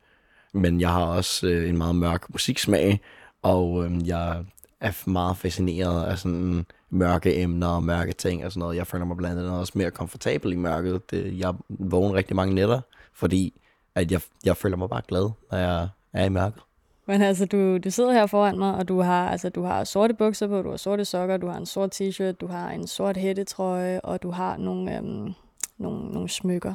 men 0.55 0.81
jeg 0.81 0.93
har 0.93 1.05
også 1.05 1.47
øh, 1.47 1.69
en 1.69 1.79
meget 1.79 1.97
mørk 1.97 2.31
musiksmag, 2.31 3.01
og 3.43 3.85
øh, 3.85 4.09
jeg 4.09 4.45
er 4.81 5.11
meget 5.11 5.37
fascineret 5.37 6.05
af 6.05 6.19
sådan 6.19 6.67
mørke 6.91 7.37
emner 7.43 7.69
og 7.69 7.83
mørke 7.83 8.13
ting 8.13 8.45
og 8.45 8.53
sådan 8.53 8.61
noget. 8.61 8.77
Jeg 8.77 8.87
føler 8.87 9.05
mig 9.05 9.17
blandt 9.17 9.39
andet 9.39 9.59
også 9.59 9.73
mere 9.77 9.91
komfortabel 9.91 10.53
i 10.53 10.57
mørket. 10.57 11.11
Det, 11.11 11.39
jeg 11.39 11.55
vågner 11.69 12.15
rigtig 12.15 12.37
mange 12.37 12.55
nætter, 12.55 12.81
fordi 13.15 13.61
at 13.95 14.13
jeg, 14.13 14.21
jeg 14.45 14.57
føler 14.57 14.77
mig 14.77 14.89
bare 14.89 15.03
glad, 15.09 15.31
når 15.51 15.59
jeg 15.59 15.89
er 16.13 16.25
i 16.25 16.29
mørket. 16.29 16.63
Men 17.07 17.23
altså, 17.23 17.47
du, 17.47 17.79
du 17.79 17.91
sidder 17.91 18.13
her 18.13 18.27
foran 18.27 18.59
mig, 18.59 18.75
og 18.75 18.89
du 18.89 19.01
har, 19.01 19.31
altså, 19.31 19.49
du 19.49 19.63
har 19.63 19.85
sorte 19.85 20.15
bukser 20.15 20.47
på, 20.47 20.63
du 20.63 20.71
har 20.71 20.77
sorte 20.77 21.05
sokker, 21.05 21.37
du 21.37 21.47
har 21.47 21.57
en 21.57 21.67
sort 21.67 22.01
t-shirt, 22.01 22.33
du 22.33 22.47
har 22.47 22.71
en 22.71 22.87
sort 22.87 23.17
hættetrøje, 23.17 24.01
og 24.01 24.23
du 24.23 24.31
har 24.31 24.57
nogle, 24.57 24.97
øhm, 24.97 25.35
nogle, 25.79 26.11
nogle 26.13 26.29
smykker. 26.29 26.75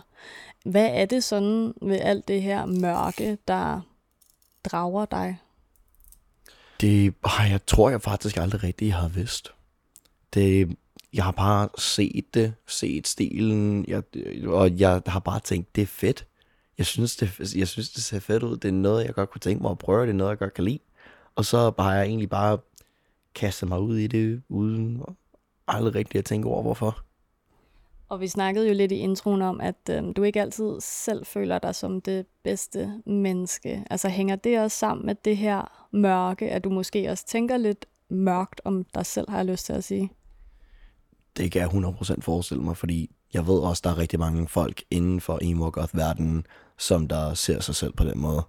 Hvad 0.66 0.90
er 0.92 1.06
det 1.06 1.24
sådan 1.24 1.74
ved 1.82 2.00
alt 2.00 2.28
det 2.28 2.42
her 2.42 2.66
mørke, 2.66 3.38
der 3.48 3.82
drager 4.64 5.06
dig? 5.06 5.38
Det, 6.82 7.14
ej, 7.24 7.46
jeg 7.50 7.66
tror 7.66 7.90
jeg 7.90 8.02
faktisk 8.02 8.38
aldrig 8.38 8.64
rigtig 8.64 8.94
har 8.94 9.08
vidst. 9.08 9.54
Det, 10.34 10.78
jeg 11.14 11.24
har 11.24 11.32
bare 11.32 11.70
set 11.78 12.34
det, 12.34 12.54
set 12.68 13.08
stilen, 13.08 13.86
jeg, 13.88 14.04
og 14.48 14.80
jeg 14.80 15.02
har 15.08 15.20
bare 15.20 15.40
tænkt, 15.40 15.76
det 15.76 15.82
er 15.82 15.86
fedt. 15.86 16.26
Jeg 16.82 16.86
synes, 16.86 17.16
det, 17.16 17.56
jeg 17.56 17.68
synes, 17.68 17.90
det 17.90 18.04
ser 18.04 18.20
fedt 18.20 18.44
ud. 18.44 18.58
Det 18.58 18.68
er 18.68 18.72
noget, 18.72 19.06
jeg 19.06 19.14
godt 19.14 19.30
kunne 19.30 19.40
tænke 19.40 19.62
mig 19.62 19.72
at 19.72 19.78
prøve. 19.78 20.02
Det 20.02 20.10
er 20.10 20.14
noget, 20.14 20.30
jeg 20.30 20.38
godt 20.40 20.54
kan 20.54 20.64
lide. 20.64 20.80
Og 21.36 21.46
så 21.46 21.74
har 21.80 21.96
jeg 21.96 22.06
egentlig 22.06 22.30
bare 22.30 22.58
kastet 23.36 23.70
mig 23.70 23.80
ud 23.80 23.98
i 23.98 24.08
det, 24.08 24.42
uden 24.50 25.04
aldrig 25.68 25.96
rigtig 25.96 26.20
at 26.20 26.26
tænke 26.26 26.48
over, 26.48 26.62
hvorfor. 26.62 27.04
Og 28.10 28.20
vi 28.20 28.28
snakkede 28.28 28.68
jo 28.68 28.74
lidt 28.74 28.92
i 28.92 28.96
introen 28.96 29.42
om, 29.42 29.62
at 29.62 29.76
øhm, 29.90 30.14
du 30.14 30.24
ikke 30.24 30.42
altid 30.42 30.78
selv 30.82 31.26
føler 31.26 31.60
dig 31.60 31.76
som 31.76 32.02
det 32.02 32.26
bedste 32.44 33.02
menneske. 33.06 33.84
Altså 33.90 34.10
hænger 34.10 34.36
det 34.36 34.60
også 34.60 34.78
sammen 34.78 35.06
med 35.06 35.16
det 35.26 35.38
her 35.38 35.88
mørke, 35.92 36.50
at 36.50 36.64
du 36.64 36.70
måske 36.70 37.10
også 37.10 37.26
tænker 37.28 37.58
lidt 37.58 37.86
mørkt 38.10 38.62
om 38.66 38.84
dig 38.84 39.06
selv, 39.06 39.30
har 39.30 39.38
jeg 39.38 39.46
lyst 39.46 39.66
til 39.66 39.74
at 39.74 39.84
sige? 39.84 40.12
Det 41.38 41.52
kan 41.52 41.62
jeg 41.62 41.70
100% 41.70 42.22
forestille 42.22 42.64
mig, 42.64 42.78
fordi 42.78 43.12
jeg 43.34 43.48
ved 43.48 43.60
også, 43.60 43.82
der 43.84 43.90
er 43.90 43.98
rigtig 43.98 44.20
mange 44.20 44.48
folk 44.48 44.84
inden 44.92 45.22
for 45.22 45.40
emo 45.42 45.70
goth 45.74 45.98
verden, 45.98 46.46
som 46.78 47.08
der 47.08 47.34
ser 47.34 47.60
sig 47.60 47.76
selv 47.76 47.94
på 47.94 48.04
den 48.04 48.20
måde. 48.20 48.44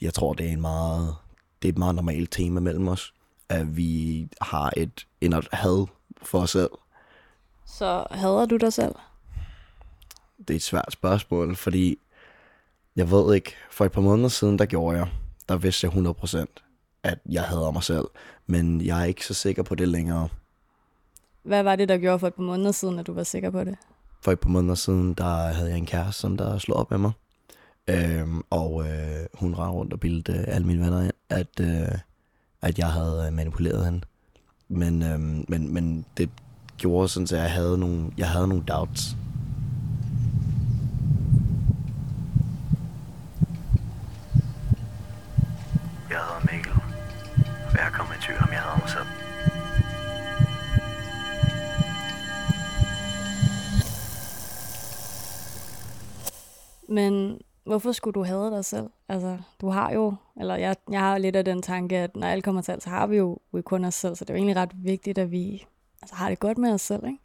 Jeg 0.00 0.14
tror, 0.14 0.32
det 0.32 0.46
er 0.46 0.52
en 0.52 0.60
meget, 0.60 1.16
det 1.62 1.68
er 1.68 1.72
et 1.72 1.78
meget 1.78 1.94
normalt 1.94 2.32
tema 2.32 2.60
mellem 2.60 2.88
os, 2.88 3.14
at 3.48 3.76
vi 3.76 4.28
har 4.40 4.72
et 4.76 5.06
indert 5.20 5.48
had 5.52 5.86
for 6.22 6.40
os 6.40 6.50
selv. 6.50 6.70
Så 7.66 8.06
hader 8.10 8.46
du 8.46 8.56
dig 8.56 8.72
selv? 8.72 8.94
Det 10.38 10.50
er 10.50 10.56
et 10.56 10.62
svært 10.62 10.92
spørgsmål, 10.92 11.56
fordi 11.56 11.98
jeg 12.96 13.10
ved 13.10 13.34
ikke, 13.34 13.54
for 13.70 13.84
et 13.84 13.92
par 13.92 14.00
måneder 14.00 14.28
siden, 14.28 14.58
der 14.58 14.66
gjorde 14.66 14.98
jeg, 14.98 15.08
der 15.48 15.56
vidste 15.56 15.86
jeg 15.86 15.92
100%, 15.92 16.44
at 17.02 17.18
jeg 17.28 17.42
hader 17.42 17.70
mig 17.70 17.82
selv, 17.82 18.04
men 18.46 18.80
jeg 18.80 19.00
er 19.00 19.04
ikke 19.04 19.26
så 19.26 19.34
sikker 19.34 19.62
på 19.62 19.74
det 19.74 19.88
længere. 19.88 20.28
Hvad 21.42 21.62
var 21.62 21.76
det, 21.76 21.88
der 21.88 21.98
gjorde 21.98 22.18
for 22.18 22.26
et 22.26 22.34
par 22.34 22.42
måneder 22.42 22.72
siden, 22.72 22.98
at 22.98 23.06
du 23.06 23.12
var 23.12 23.22
sikker 23.22 23.50
på 23.50 23.64
det? 23.64 23.76
For 24.20 24.32
et 24.32 24.40
par 24.40 24.50
måneder 24.50 24.74
siden, 24.74 25.14
der 25.14 25.52
havde 25.52 25.70
jeg 25.70 25.78
en 25.78 25.86
kæreste, 25.86 26.20
som 26.20 26.36
der 26.36 26.58
slog 26.58 26.78
op 26.78 26.90
med 26.90 26.98
mig. 26.98 27.12
Øhm, 27.88 28.42
og 28.50 28.88
øh, 28.88 29.26
hun 29.34 29.54
ragde 29.54 29.72
rundt 29.72 29.92
og 29.92 30.00
bildte 30.00 30.32
øh, 30.32 30.44
alle 30.46 30.66
mine 30.66 30.84
venner 30.84 31.02
ind, 31.02 31.12
at, 31.28 31.60
øh, 31.60 31.98
at 32.62 32.78
jeg 32.78 32.92
havde 32.92 33.24
øh, 33.26 33.32
manipuleret 33.32 33.84
hende. 33.84 34.00
Men, 34.68 35.02
øh, 35.02 35.20
men, 35.48 35.74
men 35.74 36.04
det 36.16 36.30
gjorde 36.78 37.08
sådan, 37.08 37.24
at 37.24 37.32
jeg 37.32 37.52
havde 37.52 37.78
nogle, 37.78 38.10
jeg 38.18 38.28
havde 38.30 38.48
nogle 38.48 38.64
doubts. 38.68 39.16
Men 56.88 57.40
hvorfor 57.64 57.92
skulle 57.92 58.14
du 58.14 58.22
hade 58.22 58.50
dig 58.50 58.64
selv? 58.64 58.86
Altså, 59.08 59.38
du 59.60 59.68
har 59.68 59.92
jo, 59.92 60.14
eller 60.40 60.56
jeg, 60.56 60.76
jeg 60.90 61.00
har 61.00 61.18
lidt 61.18 61.36
af 61.36 61.44
den 61.44 61.62
tanke, 61.62 61.98
at 61.98 62.16
når 62.16 62.26
alt 62.26 62.44
kommer 62.44 62.62
til 62.62 62.72
alt, 62.72 62.82
så 62.82 62.90
har 62.90 63.06
vi 63.06 63.16
jo 63.16 63.38
vi 63.52 63.62
kun 63.62 63.84
os 63.84 63.94
selv, 63.94 64.14
så 64.16 64.24
det 64.24 64.30
er 64.30 64.34
jo 64.34 64.38
egentlig 64.38 64.56
ret 64.56 64.72
vigtigt, 64.74 65.18
at 65.18 65.30
vi 65.30 65.66
altså, 66.02 66.14
har 66.14 66.28
det 66.28 66.38
godt 66.38 66.58
med 66.58 66.72
os 66.72 66.80
selv, 66.80 67.06
ikke? 67.06 67.18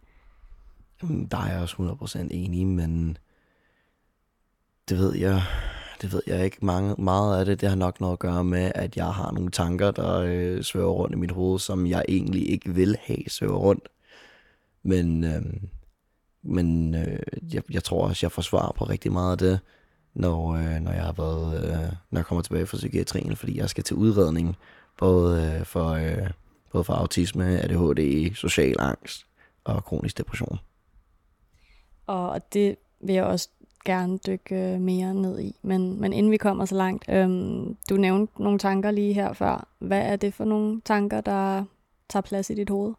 Jamen, 1.03 1.25
Der 1.25 1.37
er 1.37 1.51
jeg 1.51 1.61
også 1.61 1.97
100% 2.01 2.27
enig, 2.31 2.67
men 2.67 3.17
det 4.89 4.97
ved 4.97 5.15
jeg, 5.15 5.41
det 6.01 6.13
ved 6.13 6.21
jeg 6.27 6.45
ikke. 6.45 6.57
Mange, 6.65 6.95
meget 6.97 7.39
af 7.39 7.45
det, 7.45 7.61
det 7.61 7.69
har 7.69 7.75
nok 7.75 8.01
noget 8.01 8.13
at 8.13 8.19
gøre 8.19 8.43
med, 8.43 8.71
at 8.75 8.97
jeg 8.97 9.13
har 9.13 9.31
nogle 9.31 9.51
tanker, 9.51 9.91
der 9.91 10.19
øh, 10.19 10.63
svæver 10.63 10.91
rundt 10.91 11.15
i 11.15 11.17
mit 11.17 11.31
hoved, 11.31 11.59
som 11.59 11.87
jeg 11.87 12.05
egentlig 12.07 12.49
ikke 12.49 12.73
vil 12.73 12.97
have 13.01 13.23
svæver 13.27 13.57
rundt. 13.57 13.89
Men, 14.83 15.23
øh, 15.23 15.41
men 16.43 16.95
øh, 16.95 17.19
jeg, 17.53 17.63
jeg 17.71 17.83
tror 17.83 18.07
også, 18.07 18.25
jeg 18.25 18.31
får 18.31 18.41
svar 18.41 18.71
på 18.77 18.83
rigtig 18.83 19.11
meget 19.11 19.31
af 19.31 19.37
det, 19.37 19.59
når, 20.13 20.53
øh, 20.53 20.79
når 20.81 20.91
jeg 20.91 21.03
har 21.03 21.11
været, 21.11 21.65
øh, 21.65 21.93
når 22.11 22.19
jeg 22.19 22.25
kommer 22.25 22.41
tilbage 22.41 22.65
fra 22.65 22.77
psykiatrien, 22.77 23.35
fordi 23.35 23.57
jeg 23.57 23.69
skal 23.69 23.83
til 23.83 23.95
udredning, 23.95 24.55
både 24.97 25.55
øh, 25.59 25.65
for, 25.65 25.89
øh, 25.89 26.29
både 26.71 26.83
for 26.83 26.93
autisme, 26.93 27.45
ADHD, 27.45 28.35
social 28.35 28.75
angst 28.79 29.25
og 29.63 29.83
kronisk 29.83 30.17
depression. 30.17 30.59
Og 32.07 32.53
det 32.53 32.75
vil 32.99 33.15
jeg 33.15 33.23
også 33.23 33.49
gerne 33.85 34.19
dykke 34.27 34.55
øh, 34.55 34.81
mere 34.81 35.13
ned 35.13 35.39
i. 35.39 35.55
Men, 35.61 36.01
men 36.01 36.13
inden 36.13 36.31
vi 36.31 36.37
kommer 36.37 36.65
så 36.65 36.75
langt, 36.75 37.05
øhm, 37.09 37.77
du 37.89 37.97
nævnte 37.97 38.43
nogle 38.43 38.59
tanker 38.59 38.91
lige 38.91 39.13
her 39.13 39.33
før. 39.33 39.67
Hvad 39.79 40.01
er 40.01 40.15
det 40.15 40.33
for 40.33 40.45
nogle 40.45 40.81
tanker, 40.85 41.21
der 41.21 41.63
tager 42.09 42.21
plads 42.21 42.49
i 42.49 42.53
dit 42.53 42.69
hoved? 42.69 42.93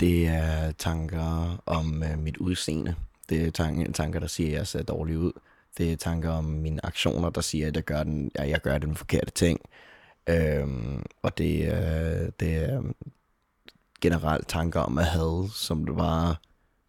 Det 0.00 0.26
er 0.26 0.72
tanker 0.72 1.62
om 1.66 2.02
øh, 2.02 2.18
mit 2.18 2.36
udseende. 2.36 2.94
Det 3.28 3.46
er 3.46 3.50
tanker, 3.50 3.92
tanker, 3.92 4.20
der 4.20 4.26
siger, 4.26 4.48
at 4.48 4.54
jeg 4.54 4.66
ser 4.66 4.82
dårlig 4.82 5.18
ud. 5.18 5.32
Det 5.78 5.92
er 5.92 5.96
tanker 5.96 6.30
om 6.30 6.44
mine 6.44 6.86
aktioner, 6.86 7.30
der 7.30 7.40
siger, 7.40 7.66
at 7.66 7.76
jeg 7.76 7.84
gør 7.84 8.02
den, 8.02 8.30
at 8.34 8.48
jeg 8.48 8.60
gør 8.60 8.78
den 8.78 8.96
forkerte 8.96 9.30
ting. 9.30 9.60
Øhm, 10.26 11.02
og 11.22 11.38
det, 11.38 11.60
øh, 11.64 12.32
det 12.40 12.54
er 12.56 12.82
generelt 14.00 14.48
tanker 14.48 14.80
om 14.80 14.98
at 14.98 15.06
have, 15.06 15.50
som 15.54 15.86
det 15.86 15.96
bare 15.96 16.34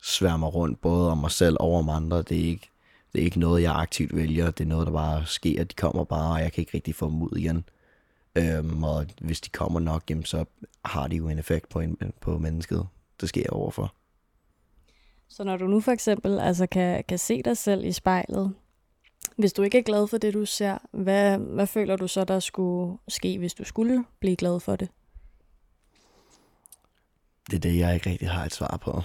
sværmer 0.03 0.47
rundt, 0.47 0.81
både 0.81 1.11
om 1.11 1.17
mig 1.17 1.31
selv 1.31 1.57
og 1.59 1.73
om 1.73 1.89
andre. 1.89 2.17
Det 2.17 2.39
er 2.39 2.45
ikke, 2.45 2.69
det 3.13 3.21
er 3.21 3.25
ikke 3.25 3.39
noget, 3.39 3.63
jeg 3.63 3.75
aktivt 3.75 4.15
vælger. 4.15 4.51
Det 4.51 4.63
er 4.63 4.67
noget, 4.67 4.87
der 4.87 4.93
bare 4.93 5.25
sker. 5.25 5.63
De 5.63 5.75
kommer 5.75 6.03
bare, 6.03 6.33
og 6.33 6.41
jeg 6.41 6.51
kan 6.53 6.61
ikke 6.61 6.73
rigtig 6.73 6.95
få 6.95 7.09
dem 7.09 7.21
ud 7.21 7.37
igen. 7.37 7.65
Øhm, 8.35 8.83
og 8.83 9.05
hvis 9.21 9.41
de 9.41 9.49
kommer 9.49 9.79
nok, 9.79 10.03
jamen, 10.09 10.25
så 10.25 10.45
har 10.85 11.07
de 11.07 11.15
jo 11.15 11.29
en 11.29 11.39
effekt 11.39 11.69
på, 11.69 11.79
en, 11.79 11.97
på 12.21 12.37
mennesket. 12.37 12.87
Det 13.21 13.29
sker 13.29 13.49
overfor. 13.49 13.95
Så 15.29 15.43
når 15.43 15.57
du 15.57 15.67
nu 15.67 15.79
for 15.79 15.91
eksempel 15.91 16.39
altså 16.39 16.67
kan, 16.67 17.03
kan 17.07 17.19
se 17.19 17.41
dig 17.43 17.57
selv 17.57 17.85
i 17.85 17.91
spejlet, 17.91 18.53
hvis 19.37 19.53
du 19.53 19.61
ikke 19.61 19.77
er 19.77 19.83
glad 19.83 20.07
for 20.07 20.17
det, 20.17 20.33
du 20.33 20.45
ser, 20.45 20.77
hvad, 20.91 21.37
hvad 21.37 21.67
føler 21.67 21.95
du 21.95 22.07
så, 22.07 22.23
der 22.23 22.39
skulle 22.39 22.97
ske, 23.07 23.37
hvis 23.37 23.53
du 23.53 23.63
skulle 23.63 24.05
blive 24.19 24.35
glad 24.35 24.59
for 24.59 24.75
det? 24.75 24.89
Det 27.49 27.55
er 27.55 27.59
det, 27.59 27.77
jeg 27.77 27.93
ikke 27.93 28.09
rigtig 28.09 28.29
har 28.29 28.45
et 28.45 28.53
svar 28.53 28.79
på. 28.81 29.01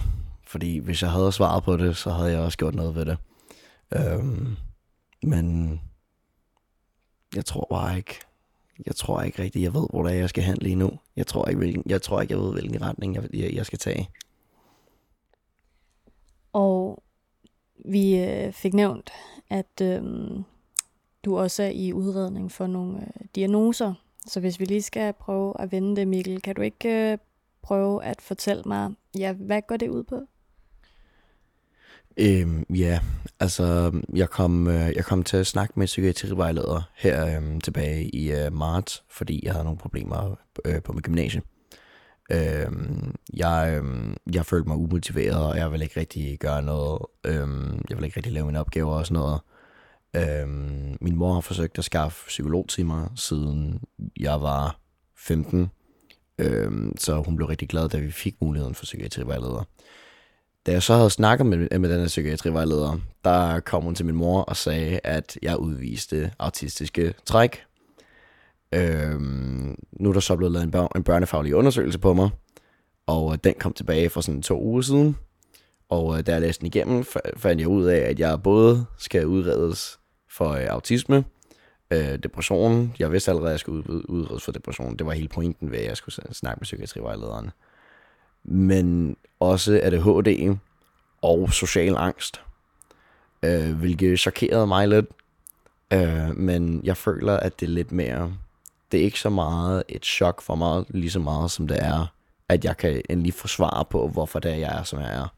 Fordi 0.47 0.77
hvis 0.77 1.01
jeg 1.01 1.11
havde 1.11 1.31
svaret 1.31 1.63
på 1.63 1.77
det, 1.77 1.97
så 1.97 2.11
havde 2.11 2.31
jeg 2.31 2.39
også 2.39 2.57
gjort 2.57 2.75
noget 2.75 2.95
ved 2.95 3.05
det. 3.05 3.17
Øhm, 3.95 4.55
men 5.23 5.81
jeg 7.35 7.45
tror 7.45 7.67
bare 7.69 7.97
ikke, 7.97 8.19
jeg 8.85 8.95
tror 8.95 9.21
ikke 9.21 9.41
rigtigt, 9.41 9.63
jeg 9.63 9.73
ved, 9.73 9.87
hvor 9.89 10.03
det 10.03 10.13
er, 10.13 10.17
jeg 10.17 10.29
skal 10.29 10.43
hen 10.43 10.57
lige 10.61 10.75
nu. 10.75 10.91
Jeg 11.15 11.27
tror 11.27 11.45
ikke, 11.45 11.57
hvilken, 11.57 11.83
jeg, 11.85 12.01
tror 12.01 12.21
ikke, 12.21 12.33
jeg 12.33 12.41
ved, 12.41 12.53
hvilken 12.53 12.81
retning 12.81 13.15
jeg, 13.15 13.23
jeg, 13.33 13.53
jeg 13.53 13.65
skal 13.65 13.79
tage. 13.79 14.09
Og 16.53 17.03
vi 17.85 18.19
øh, 18.19 18.53
fik 18.53 18.73
nævnt, 18.73 19.11
at 19.49 19.81
øh, 19.81 20.03
du 21.25 21.37
også 21.37 21.63
er 21.63 21.69
i 21.69 21.93
udredning 21.93 22.51
for 22.51 22.67
nogle 22.67 22.97
øh, 22.97 23.25
diagnoser. 23.35 23.93
Så 24.25 24.39
hvis 24.39 24.59
vi 24.59 24.65
lige 24.65 24.81
skal 24.81 25.13
prøve 25.13 25.61
at 25.61 25.71
vende 25.71 25.95
det, 25.95 26.07
Mikkel, 26.07 26.41
kan 26.41 26.55
du 26.55 26.61
ikke 26.61 27.11
øh, 27.11 27.17
prøve 27.61 28.03
at 28.03 28.21
fortælle 28.21 28.63
mig, 28.65 28.91
ja, 29.17 29.33
hvad 29.33 29.61
går 29.61 29.77
det 29.77 29.89
ud 29.89 30.03
på? 30.03 30.21
Øhm, 32.19 32.65
ja, 32.69 32.99
altså 33.39 33.91
jeg 34.15 34.29
kom, 34.29 34.67
øh, 34.67 34.95
jeg 34.95 35.05
kom 35.05 35.23
til 35.23 35.37
at 35.37 35.47
snakke 35.47 35.73
med 35.75 35.85
psykiatrivejleder 35.85 36.91
her 36.95 37.37
øhm, 37.37 37.61
tilbage 37.61 38.03
i 38.03 38.31
øh, 38.31 38.53
marts, 38.53 39.03
fordi 39.09 39.45
jeg 39.45 39.53
havde 39.53 39.63
nogle 39.63 39.79
problemer 39.79 40.35
øh, 40.65 40.81
på 40.83 40.93
mit 40.93 41.03
gymnasie. 41.03 41.41
Øhm, 42.31 43.15
jeg, 43.33 43.73
øhm, 43.77 44.15
jeg 44.33 44.45
følte 44.45 44.67
mig 44.67 44.77
umotiveret, 44.77 45.45
og 45.45 45.57
jeg 45.57 45.71
ville 45.71 45.85
ikke 45.85 45.99
rigtig 45.99 46.39
gøre 46.39 46.61
noget. 46.61 47.01
Øhm, 47.25 47.81
jeg 47.89 47.97
ville 47.97 48.07
ikke 48.07 48.17
rigtig 48.17 48.33
lave 48.33 48.45
mine 48.45 48.59
opgaver 48.59 48.93
og 48.93 49.05
sådan 49.05 49.21
noget. 49.21 49.41
Øhm, 50.15 50.97
min 51.01 51.15
mor 51.15 51.33
har 51.33 51.41
forsøgt 51.41 51.77
at 51.77 51.85
skaffe 51.85 52.27
psykologtimer, 52.27 53.07
siden 53.15 53.81
jeg 54.19 54.41
var 54.41 54.79
15. 55.17 55.71
Øhm, 56.39 56.97
så 56.97 57.21
hun 57.21 57.35
blev 57.35 57.47
rigtig 57.47 57.69
glad, 57.69 57.89
da 57.89 57.97
vi 57.97 58.11
fik 58.11 58.35
muligheden 58.41 58.75
for 58.75 58.83
psykiatrivejleder. 58.83 59.63
Da 60.67 60.71
jeg 60.71 60.83
så 60.83 60.95
havde 60.95 61.09
snakket 61.09 61.45
med, 61.45 61.79
med 61.79 61.89
den 61.89 61.99
her 61.99 62.07
psykiatrivejleder, 62.07 62.97
der 63.23 63.59
kom 63.59 63.83
hun 63.83 63.95
til 63.95 64.05
min 64.05 64.15
mor 64.15 64.41
og 64.41 64.57
sagde, 64.57 64.99
at 65.03 65.37
jeg 65.41 65.57
udviste 65.57 66.31
autistiske 66.39 67.13
træk. 67.25 67.63
Øhm, 68.71 69.75
nu 69.91 70.09
er 70.09 70.13
der 70.13 70.19
så 70.19 70.35
blevet 70.35 70.51
lavet 70.51 70.63
en, 70.63 70.71
bør- 70.71 70.95
en 70.95 71.03
børnefaglig 71.03 71.55
undersøgelse 71.55 71.99
på 71.99 72.13
mig, 72.13 72.29
og 73.07 73.33
øh, 73.33 73.39
den 73.43 73.53
kom 73.59 73.73
tilbage 73.73 74.09
for 74.09 74.21
sådan 74.21 74.41
to 74.41 74.61
uger 74.61 74.81
siden. 74.81 75.17
Og 75.89 76.17
øh, 76.17 76.25
da 76.25 76.31
jeg 76.31 76.41
læste 76.41 76.59
den 76.59 76.67
igennem, 76.67 77.05
fandt 77.37 77.61
jeg 77.61 77.67
ud 77.67 77.85
af, 77.85 77.99
at 77.99 78.19
jeg 78.19 78.43
både 78.43 78.85
skal 78.97 79.25
udredes 79.25 79.99
for 80.29 80.49
øh, 80.49 80.65
autisme, 80.69 81.25
øh, 81.91 82.19
depression. 82.23 82.93
Jeg 82.99 83.11
vidste 83.11 83.31
allerede, 83.31 83.49
at 83.49 83.53
jeg 83.53 83.59
skulle 83.59 84.09
udredes 84.09 84.43
for 84.43 84.51
depression. 84.51 84.97
Det 84.97 85.05
var 85.05 85.13
hele 85.13 85.27
pointen 85.27 85.71
ved, 85.71 85.79
at 85.79 85.85
jeg 85.85 85.97
skulle 85.97 86.33
snakke 86.33 86.59
med 86.59 86.63
psykiatrivejlederen. 86.63 87.49
Men 88.47 89.17
også 89.39 89.79
ADHD 89.83 90.57
og 91.21 91.53
social 91.53 91.95
angst, 91.97 92.41
øh, 93.43 93.73
hvilket 93.73 94.19
chokerede 94.19 94.67
mig 94.67 94.87
lidt. 94.87 95.05
Øh, 95.93 96.37
men 96.37 96.81
jeg 96.83 96.97
føler, 96.97 97.37
at 97.37 97.59
det 97.59 97.65
er 97.65 97.71
lidt 97.71 97.91
mere... 97.91 98.33
Det 98.91 98.99
er 98.99 99.03
ikke 99.03 99.19
så 99.19 99.29
meget 99.29 99.83
et 99.89 100.05
chok 100.05 100.41
for 100.41 100.55
mig, 100.55 100.85
lige 100.89 101.11
så 101.11 101.19
meget 101.19 101.51
som 101.51 101.67
det 101.67 101.83
er, 101.83 102.13
at 102.49 102.65
jeg 102.65 102.77
kan 102.77 103.01
endelig 103.09 103.33
få 103.33 103.47
svar 103.47 103.87
på, 103.89 104.07
hvorfor 104.07 104.39
det 104.39 104.51
er, 104.51 104.55
jeg 104.55 104.79
er, 104.79 104.83
som 104.83 104.99
jeg 104.99 105.15
er. 105.15 105.33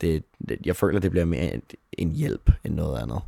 Det, 0.00 0.24
det, 0.48 0.58
jeg 0.64 0.76
føler, 0.76 1.00
det 1.00 1.10
bliver 1.10 1.24
mere 1.24 1.54
en, 1.54 1.62
en 1.92 2.12
hjælp 2.12 2.50
end 2.64 2.74
noget 2.74 3.02
andet. 3.02 3.20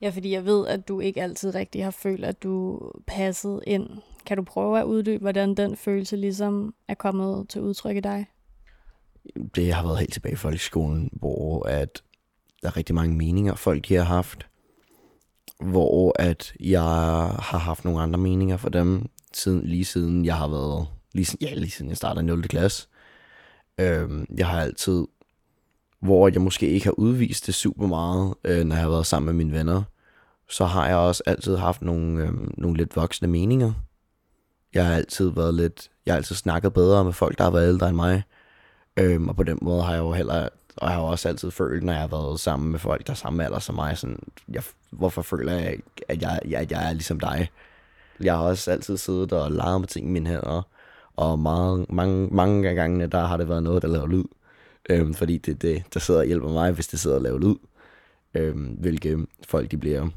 Ja, 0.00 0.10
fordi 0.10 0.32
jeg 0.32 0.44
ved, 0.44 0.66
at 0.66 0.88
du 0.88 1.00
ikke 1.00 1.22
altid 1.22 1.54
rigtig 1.54 1.84
har 1.84 1.90
følt, 1.90 2.24
at 2.24 2.42
du 2.42 2.80
passede 3.06 3.60
ind. 3.66 3.88
Kan 4.26 4.36
du 4.36 4.42
prøve 4.42 4.80
at 4.80 4.84
uddybe, 4.84 5.20
hvordan 5.20 5.54
den 5.54 5.76
følelse 5.76 6.16
ligesom 6.16 6.74
er 6.88 6.94
kommet 6.94 7.48
til 7.48 7.60
udtryk 7.60 7.96
i 7.96 8.00
dig? 8.00 8.26
Det 9.54 9.72
har 9.72 9.82
været 9.82 9.98
helt 9.98 10.12
tilbage 10.12 10.32
i 10.32 10.36
folkeskolen, 10.36 11.10
hvor 11.12 11.66
at 11.66 12.02
der 12.62 12.68
er 12.68 12.76
rigtig 12.76 12.94
mange 12.94 13.16
meninger, 13.16 13.54
folk 13.54 13.88
de 13.88 13.94
har 13.94 14.04
haft. 14.04 14.46
Hvor 15.60 16.22
at 16.22 16.52
jeg 16.60 16.82
har 16.82 17.58
haft 17.58 17.84
nogle 17.84 18.00
andre 18.00 18.18
meninger 18.18 18.56
for 18.56 18.68
dem, 18.68 19.08
siden, 19.32 19.66
lige 19.66 19.84
siden 19.84 20.24
jeg 20.24 20.36
har 20.36 20.48
været, 20.48 20.86
lige, 21.12 21.36
ja, 21.40 21.54
lige 21.54 21.70
siden 21.70 21.88
jeg 21.88 21.96
startede 21.96 22.26
0. 22.26 22.42
klasse. 22.42 22.88
Øhm, 23.80 24.26
jeg 24.38 24.46
har 24.46 24.60
altid, 24.60 25.06
hvor 26.00 26.28
jeg 26.28 26.40
måske 26.40 26.68
ikke 26.68 26.84
har 26.84 26.98
udvist 26.98 27.46
det 27.46 27.54
super 27.54 27.86
meget, 27.86 28.34
øh, 28.44 28.64
når 28.64 28.76
jeg 28.76 28.82
har 28.82 28.90
været 28.90 29.06
sammen 29.06 29.26
med 29.26 29.44
mine 29.44 29.58
venner, 29.58 29.82
så 30.50 30.64
har 30.64 30.86
jeg 30.86 30.96
også 30.96 31.22
altid 31.26 31.56
haft 31.56 31.82
nogle, 31.82 32.22
øh, 32.22 32.32
nogle 32.58 32.76
lidt 32.76 32.96
voksne 32.96 33.28
meninger. 33.28 33.72
Jeg 34.74 34.86
har 34.86 34.94
altid 34.94 35.30
været 35.30 35.54
lidt, 35.54 35.90
jeg 36.06 36.14
har 36.14 36.16
altid 36.16 36.36
snakket 36.36 36.72
bedre 36.72 37.04
med 37.04 37.12
folk, 37.12 37.38
der 37.38 37.44
har 37.44 37.50
været 37.50 37.68
ældre 37.68 37.88
end 37.88 37.96
mig. 37.96 38.22
Øhm, 38.96 39.28
og 39.28 39.36
på 39.36 39.42
den 39.42 39.58
måde 39.62 39.82
har 39.82 39.92
jeg 39.92 39.98
jo 39.98 40.12
heller, 40.12 40.48
og 40.76 40.88
jeg 40.88 40.96
har 40.96 41.02
også 41.02 41.28
altid 41.28 41.50
følt, 41.50 41.82
når 41.82 41.92
jeg 41.92 42.00
har 42.00 42.08
været 42.08 42.40
sammen 42.40 42.70
med 42.70 42.78
folk, 42.78 43.06
der 43.06 43.12
er 43.12 43.16
samme 43.16 43.44
alder 43.44 43.58
som 43.58 43.74
mig, 43.74 43.98
sådan, 43.98 44.18
jeg, 44.48 44.62
hvorfor 44.90 45.22
føler 45.22 45.52
jeg, 45.52 45.78
at 46.08 46.22
jeg, 46.22 46.40
jeg, 46.48 46.66
jeg 46.70 46.88
er 46.88 46.92
ligesom 46.92 47.20
dig? 47.20 47.50
Jeg 48.20 48.34
har 48.34 48.42
også 48.42 48.70
altid 48.70 48.96
siddet 48.96 49.32
og 49.32 49.52
leget 49.52 49.80
med 49.80 49.88
ting 49.88 50.06
i 50.06 50.10
mine 50.10 50.28
hænder, 50.28 50.62
og 51.16 51.38
meget, 51.38 51.86
mange, 51.92 52.28
mange 52.34 52.68
af 52.68 52.74
gangene, 52.74 53.06
der 53.06 53.24
har 53.24 53.36
det 53.36 53.48
været 53.48 53.62
noget, 53.62 53.82
der 53.82 53.88
laver 53.88 54.06
lyd. 54.06 54.24
Øhm, 54.90 55.14
fordi 55.14 55.38
det 55.38 55.52
er 55.52 55.58
det, 55.58 55.94
der 55.94 56.00
sidder 56.00 56.20
og 56.20 56.26
hjælper 56.26 56.52
mig, 56.52 56.72
hvis 56.72 56.88
det 56.88 57.00
sidder 57.00 57.16
og 57.16 57.22
laver 57.22 57.38
lyd. 57.38 57.56
Øhm, 58.34 58.64
hvilke 58.64 59.26
folk, 59.48 59.70
de 59.70 59.78
bliver, 59.78 60.08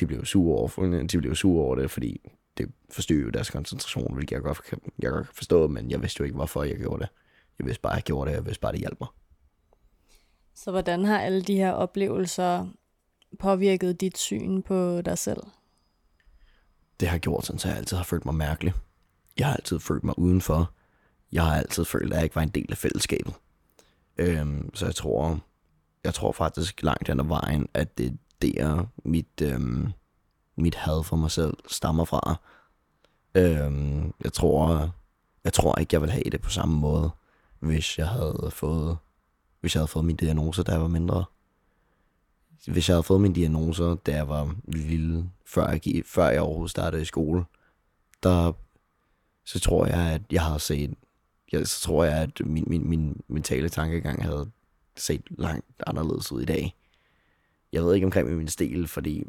de 0.00 0.06
bliver 0.06 0.24
sure 0.24 0.58
over, 0.58 1.06
de 1.12 1.18
bliver 1.18 1.34
sure 1.34 1.64
over 1.64 1.76
det, 1.76 1.90
fordi 1.90 2.20
det 2.58 2.72
forstyrrer 2.90 3.24
jo 3.24 3.30
deres 3.30 3.50
koncentration, 3.50 4.14
hvilket 4.14 4.34
jeg 4.34 4.42
godt, 4.42 4.62
kan, 4.64 4.78
jeg 4.98 5.10
godt 5.10 5.26
kan 5.26 5.34
forstå, 5.34 5.68
men 5.68 5.90
jeg 5.90 6.02
vidste 6.02 6.20
jo 6.20 6.24
ikke, 6.24 6.36
hvorfor 6.36 6.62
jeg 6.62 6.76
gjorde 6.76 7.02
det. 7.02 7.08
Jeg 7.58 7.66
vidste 7.66 7.80
bare, 7.80 7.92
at 7.92 7.96
jeg 7.96 8.04
gjorde 8.04 8.30
det, 8.30 8.36
jeg 8.36 8.46
vidste 8.46 8.60
bare, 8.60 8.70
at 8.70 8.74
det 8.74 8.80
hjalp 8.80 9.00
mig. 9.00 9.08
Så 10.54 10.70
hvordan 10.70 11.04
har 11.04 11.20
alle 11.20 11.42
de 11.42 11.54
her 11.54 11.72
oplevelser 11.72 12.66
påvirket 13.38 14.00
dit 14.00 14.18
syn 14.18 14.62
på 14.62 15.00
dig 15.00 15.18
selv? 15.18 15.42
Det 17.00 17.08
har 17.08 17.18
gjort 17.18 17.46
sådan, 17.46 17.58
så 17.58 17.68
jeg 17.68 17.76
altid 17.76 17.96
har 17.96 18.04
følt 18.04 18.24
mig 18.24 18.34
mærkelig. 18.34 18.72
Jeg 19.38 19.46
har 19.46 19.54
altid 19.54 19.78
følt 19.80 20.04
mig 20.04 20.18
udenfor. 20.18 20.72
Jeg 21.32 21.44
har 21.44 21.56
altid 21.56 21.84
følt, 21.84 22.12
at 22.12 22.16
jeg 22.16 22.24
ikke 22.24 22.36
var 22.36 22.42
en 22.42 22.48
del 22.48 22.66
af 22.70 22.78
fællesskabet. 22.78 23.34
Øhm, 24.18 24.74
så 24.74 24.86
jeg 24.86 24.94
tror, 24.94 25.40
jeg 26.04 26.14
tror 26.14 26.32
faktisk 26.32 26.82
langt 26.82 27.08
hen 27.08 27.20
ad 27.20 27.24
vejen, 27.24 27.68
at 27.74 27.98
det 27.98 28.06
er 28.06 28.12
der, 28.42 28.86
mit, 29.04 29.40
øhm, 29.42 29.92
mit 30.56 30.74
had 30.74 31.02
for 31.02 31.16
mig 31.16 31.30
selv 31.30 31.54
stammer 31.66 32.04
fra. 32.04 32.40
Øhm, 33.34 34.14
jeg 34.24 34.32
tror, 34.32 34.90
jeg 35.44 35.52
tror 35.52 35.78
ikke, 35.78 35.94
jeg 35.94 36.00
ville 36.00 36.12
have 36.12 36.30
det 36.32 36.40
på 36.40 36.50
samme 36.50 36.78
måde, 36.78 37.10
hvis 37.58 37.98
jeg 37.98 38.08
havde 38.08 38.50
fået, 38.52 38.96
hvis 39.60 39.74
jeg 39.74 39.80
havde 39.80 39.88
fået 39.88 40.04
min 40.04 40.16
diagnose, 40.16 40.62
da 40.62 40.72
jeg 40.72 40.80
var 40.80 40.88
mindre. 40.88 41.24
Hvis 42.66 42.88
jeg 42.88 42.94
havde 42.94 43.02
fået 43.02 43.20
min 43.20 43.32
diagnose, 43.32 43.94
da 43.94 44.14
jeg 44.14 44.28
var 44.28 44.54
lille, 44.68 45.30
før 45.46 45.70
jeg, 45.70 45.80
før 46.06 46.28
jeg 46.28 46.40
overhovedet 46.40 46.70
startede 46.70 47.02
i 47.02 47.04
skole, 47.04 47.44
der, 48.22 48.52
så 49.44 49.60
tror 49.60 49.86
jeg, 49.86 50.12
at 50.12 50.22
jeg 50.30 50.42
har 50.42 50.58
set, 50.58 50.94
jeg, 51.52 51.66
så 51.66 51.80
tror 51.80 52.04
jeg, 52.04 52.16
at 52.16 52.40
min, 52.46 52.64
min, 52.66 52.88
min 52.88 53.20
mentale 53.28 53.68
tankegang 53.68 54.22
havde 54.22 54.50
set 54.96 55.22
langt 55.30 55.66
anderledes 55.86 56.32
ud 56.32 56.42
i 56.42 56.44
dag. 56.44 56.74
Jeg 57.72 57.82
ved 57.82 57.94
ikke 57.94 58.04
omkring 58.04 58.36
min 58.36 58.48
stil, 58.48 58.88
fordi 58.88 59.24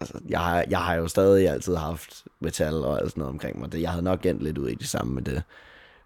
altså, 0.00 0.20
jeg, 0.28 0.40
har, 0.40 0.64
jeg 0.70 0.78
har 0.78 0.94
jo 0.94 1.08
stadig 1.08 1.48
altid 1.48 1.76
haft 1.76 2.24
metal 2.40 2.74
og 2.74 3.00
alt 3.00 3.10
sådan 3.10 3.20
noget 3.20 3.32
omkring 3.32 3.60
mig. 3.60 3.74
Jeg 3.74 3.90
havde 3.90 4.04
nok 4.04 4.20
gent 4.20 4.42
lidt 4.42 4.58
ud 4.58 4.68
i 4.68 4.74
det 4.74 4.88
samme 4.88 5.14
med 5.14 5.22
det. 5.22 5.42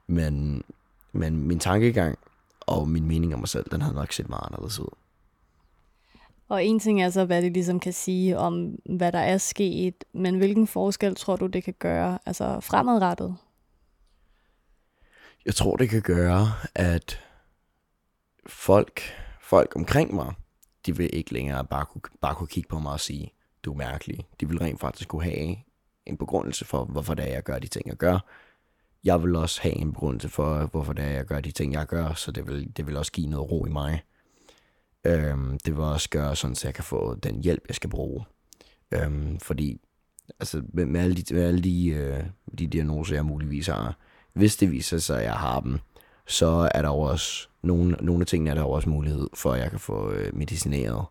Men, 0.07 0.65
men 1.13 1.47
min 1.47 1.59
tankegang 1.59 2.19
og 2.61 2.89
min 2.89 3.07
mening 3.07 3.35
om 3.35 3.41
mig 3.41 3.49
selv, 3.49 3.71
den 3.71 3.83
havde 3.83 3.95
nok 3.95 4.13
set 4.13 4.29
meget 4.29 4.47
anderledes 4.47 4.81
ud. 4.81 4.89
Og 6.49 6.65
en 6.65 6.81
ting 6.81 7.03
er 7.03 7.11
så, 7.11 7.25
hvad 7.25 7.43
det 7.43 7.53
ligesom 7.53 7.81
kan 7.81 7.93
sige 7.93 8.39
om, 8.39 8.79
hvad 8.85 9.13
der 9.13 9.19
er 9.19 9.39
sket, 9.39 10.05
men 10.13 10.39
hvilken 10.39 10.67
forskel 10.67 11.15
tror 11.15 11.37
du, 11.37 11.47
det 11.47 11.65
kan 11.65 11.75
gøre, 11.79 12.19
altså 12.27 12.61
fremadrettet? 12.61 13.37
Jeg 15.47 15.55
tror, 15.55 15.77
det 15.77 15.89
kan 15.89 16.03
gøre, 16.03 16.53
at 16.75 17.21
folk, 18.47 19.01
folk 19.41 19.77
omkring 19.77 20.15
mig, 20.15 20.35
de 20.87 20.97
vil 20.97 21.11
ikke 21.13 21.33
længere 21.33 21.65
bare 21.65 21.87
kunne, 21.87 22.03
bare 22.21 22.35
kunne 22.35 22.47
kigge 22.47 22.69
på 22.69 22.79
mig 22.79 22.93
og 22.93 23.01
sige, 23.01 23.33
du 23.65 23.73
er 23.73 23.77
mærkelig. 23.77 24.27
De 24.41 24.49
vil 24.49 24.59
rent 24.59 24.81
faktisk 24.81 25.09
kunne 25.09 25.25
have 25.25 25.57
en 26.07 26.17
begrundelse 26.17 26.65
for, 26.65 26.85
hvorfor 26.85 27.15
det 27.15 27.25
er, 27.25 27.33
jeg 27.33 27.43
gør 27.43 27.59
de 27.59 27.67
ting, 27.67 27.89
jeg 27.89 27.97
gør. 27.97 28.19
Jeg 29.05 29.23
vil 29.23 29.37
også 29.37 29.63
have 29.63 29.75
en 29.75 29.93
begrundelse 29.93 30.29
for, 30.29 30.67
hvorfor 30.67 30.93
det 30.93 31.05
er, 31.05 31.11
jeg 31.11 31.25
gør 31.25 31.41
de 31.41 31.51
ting, 31.51 31.73
jeg 31.73 31.87
gør, 31.87 32.13
så 32.13 32.33
det 32.33 32.47
vil, 32.47 32.77
det 32.77 32.87
vil 32.87 32.97
også 32.97 33.13
give 33.13 33.27
noget 33.27 33.51
ro 33.51 33.67
i 33.67 33.71
mig. 33.71 34.03
Øhm, 35.05 35.59
det 35.59 35.77
vil 35.77 35.85
også 35.85 36.11
gøre 36.11 36.37
sådan, 36.37 36.55
så 36.55 36.67
jeg 36.67 36.75
kan 36.75 36.85
få 36.85 37.15
den 37.15 37.43
hjælp, 37.43 37.65
jeg 37.69 37.75
skal 37.75 37.91
bruge. 37.91 38.25
Øhm, 38.91 39.41
fordi 39.41 39.81
altså, 40.41 40.63
med, 40.73 40.87
med 40.87 41.01
alle, 41.01 41.17
de, 41.17 41.35
med 41.35 41.43
alle 41.43 41.63
de, 41.63 41.89
øh, 41.89 42.25
de 42.59 42.67
diagnoser, 42.67 43.15
jeg 43.15 43.25
muligvis 43.25 43.67
har, 43.67 43.99
hvis 44.35 44.57
det 44.57 44.71
viser 44.71 44.99
sig, 44.99 45.19
at 45.19 45.25
jeg 45.25 45.35
har 45.35 45.61
dem, 45.61 45.79
så 46.27 46.71
er 46.75 46.83
der 46.83 46.89
jo 46.89 47.01
også 47.01 47.49
nogle, 47.63 47.97
nogle 48.01 48.21
af 48.21 48.27
tingene 48.27 48.51
er 48.51 48.55
der 48.55 48.63
jo 48.63 48.71
også 48.71 48.89
mulighed 48.89 49.29
for, 49.35 49.53
at 49.53 49.61
jeg 49.61 49.71
kan 49.71 49.81
få 49.81 50.11
øh, 50.11 50.37
medicineret. 50.37 51.05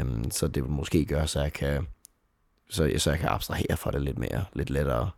Um, 0.00 0.30
så 0.30 0.48
det 0.48 0.62
vil 0.62 0.72
måske 0.72 1.04
gøre, 1.04 1.26
så 1.26 1.40
jeg 1.40 1.52
kan, 1.52 1.86
så, 2.70 2.92
så 2.98 3.10
jeg 3.10 3.18
kan 3.18 3.28
abstrahere 3.28 3.76
fra 3.76 3.90
det 3.90 4.02
lidt 4.02 4.18
mere, 4.18 4.44
lidt 4.52 4.70
lettere. 4.70 5.10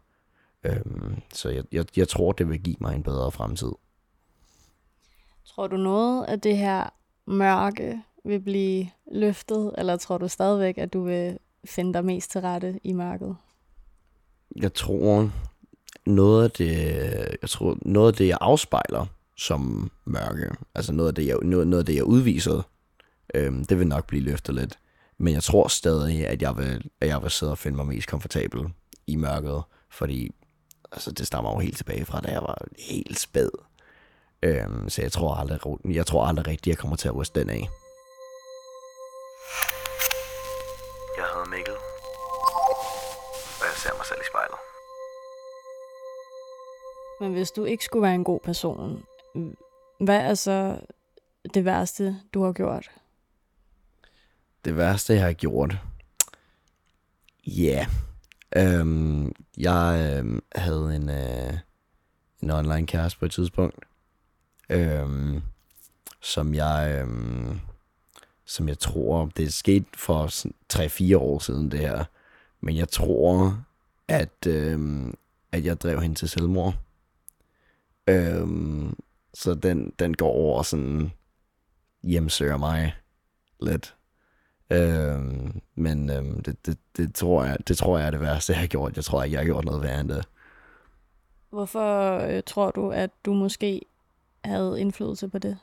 Um, 0.69 1.23
så 1.33 1.49
jeg, 1.49 1.65
jeg, 1.73 1.85
jeg 1.97 2.09
tror, 2.09 2.33
det 2.33 2.49
vil 2.49 2.61
give 2.63 2.77
mig 2.81 2.95
en 2.95 3.03
bedre 3.03 3.33
fremtid. 3.33 3.73
Tror 5.45 5.67
du 5.67 5.77
noget 5.77 6.25
af 6.25 6.41
det 6.41 6.57
her 6.57 6.91
mørke 7.27 8.03
vil 8.25 8.41
blive 8.41 8.91
løftet, 9.13 9.75
eller 9.79 9.97
tror 9.97 10.19
du 10.19 10.29
stadigvæk, 10.29 10.79
at 10.79 10.93
du 10.93 11.03
vil 11.03 11.39
finde 11.65 11.95
dig 11.95 12.05
mest 12.05 12.31
til 12.31 12.41
rette 12.41 12.81
i 12.85 12.93
mørket? 12.93 13.37
Jeg 14.57 14.75
tror, 14.75 15.31
noget 16.07 16.45
af 16.45 16.51
det, 16.51 16.69
jeg 17.43 17.51
tror, 17.51 17.79
noget 17.83 18.13
af 18.13 18.17
det, 18.17 18.29
jeg 18.29 18.39
afspejler 18.41 19.07
som 19.37 19.91
mørke, 20.05 20.51
altså 20.75 20.93
noget 20.93 21.09
af 21.09 21.15
det, 21.15 21.27
jeg, 21.27 21.37
noget, 21.43 21.67
noget 21.67 21.83
af 21.83 21.87
det, 21.87 21.95
jeg 21.95 22.05
udviser, 22.05 22.63
øhm, 23.35 23.65
det 23.65 23.79
vil 23.79 23.87
nok 23.87 24.07
blive 24.07 24.23
løftet 24.23 24.55
lidt. 24.55 24.79
Men 25.19 25.35
jeg 25.35 25.43
tror 25.43 25.69
stadig, 25.69 26.27
at 26.27 26.43
jeg 26.43 26.57
vil, 26.57 26.91
at 27.01 27.09
jeg 27.09 27.23
vil 27.23 27.31
sidde 27.31 27.53
og 27.53 27.59
finde 27.59 27.77
mig 27.77 27.87
mest 27.87 28.09
komfortabel 28.09 28.61
i 29.07 29.17
mørket, 29.17 29.63
fordi 29.91 30.31
altså, 30.93 31.13
det 31.13 31.27
stammer 31.27 31.53
jo 31.53 31.59
helt 31.59 31.77
tilbage 31.77 32.05
fra, 32.05 32.21
da 32.21 32.31
jeg 32.31 32.43
var 32.43 32.67
helt 32.79 33.19
spæd. 33.19 33.51
Øhm, 34.43 34.89
så 34.89 35.03
jeg 35.03 35.13
tror 35.13 35.35
aldrig, 35.35 35.61
jeg 35.95 36.07
tror 36.07 36.25
aldrig 36.25 36.47
rigtigt, 36.47 36.67
jeg 36.67 36.79
kommer 36.79 36.97
til 36.97 37.09
at 37.09 37.17
ryste 37.17 37.41
den 37.41 37.51
af. 37.51 37.69
Men 47.21 47.33
hvis 47.33 47.51
du 47.51 47.65
ikke 47.65 47.85
skulle 47.85 48.03
være 48.03 48.15
en 48.15 48.25
god 48.25 48.41
person, 48.45 49.05
hvad 50.01 50.21
er 50.21 50.35
så 50.35 50.81
det 51.55 51.65
værste, 51.65 52.17
du 52.35 52.43
har 52.43 52.53
gjort? 52.53 52.91
Det 54.65 54.77
værste, 54.77 55.15
jeg 55.15 55.23
har 55.23 55.33
gjort? 55.33 55.77
Ja. 57.47 57.87
Yeah. 57.87 57.87
Øhm, 58.57 59.33
jeg 59.57 60.17
øhm, 60.19 60.43
havde 60.55 60.97
en, 60.97 61.09
øh, 61.09 61.59
en 62.41 62.51
online 62.51 62.87
kæreste 62.87 63.19
på 63.19 63.25
et 63.25 63.33
tidspunkt, 63.33 63.85
øhm, 64.71 65.43
som 66.21 66.55
jeg, 66.55 66.99
øhm, 67.01 67.61
som 68.45 68.69
jeg 68.69 68.79
tror, 68.79 69.31
det 69.37 69.45
er 69.45 69.51
sket 69.51 69.85
for 69.95 70.27
3-4 70.73 71.17
år 71.19 71.39
siden 71.39 71.71
det 71.71 71.81
her, 71.81 72.05
men 72.61 72.77
jeg 72.77 72.89
tror, 72.89 73.59
at, 74.09 74.47
øhm, 74.47 75.15
at 75.53 75.65
jeg 75.65 75.81
drev 75.81 76.01
hende 76.01 76.15
til 76.17 76.29
selvmord. 76.29 76.75
Øhm, 78.07 78.97
så 79.35 79.55
den, 79.55 79.93
den 79.99 80.15
går 80.15 80.31
over 80.31 80.63
sådan 80.63 81.13
hjemsøger 82.03 82.57
mig 82.57 82.95
lidt. 83.61 83.97
Øhm, 84.71 85.61
men 85.75 86.11
øhm, 86.11 86.43
det, 86.43 86.67
det, 86.67 86.79
det, 86.97 87.15
tror 87.15 87.45
jeg, 87.45 87.57
det 87.69 87.79
tror 87.79 87.99
jeg 87.99 88.07
er 88.07 88.11
det 88.11 88.21
værste, 88.21 88.53
jeg 88.53 88.61
har 88.61 88.67
gjort. 88.67 88.97
Jeg 88.97 89.05
tror 89.05 89.23
ikke, 89.23 89.35
jeg 89.35 89.41
har 89.41 89.45
gjort 89.45 89.65
noget 89.65 89.83
værre 89.83 90.01
end 90.01 90.09
det. 90.09 90.25
Hvorfor 91.51 92.19
øh, 92.19 92.43
tror 92.47 92.71
du, 92.71 92.91
at 92.91 93.11
du 93.25 93.35
måske 93.35 93.83
havde 94.45 94.81
indflydelse 94.81 95.29
på 95.29 95.39
det? 95.39 95.59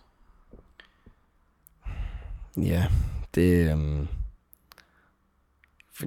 Ja, 2.57 2.87
det... 3.35 3.71
Øhm, 3.71 4.07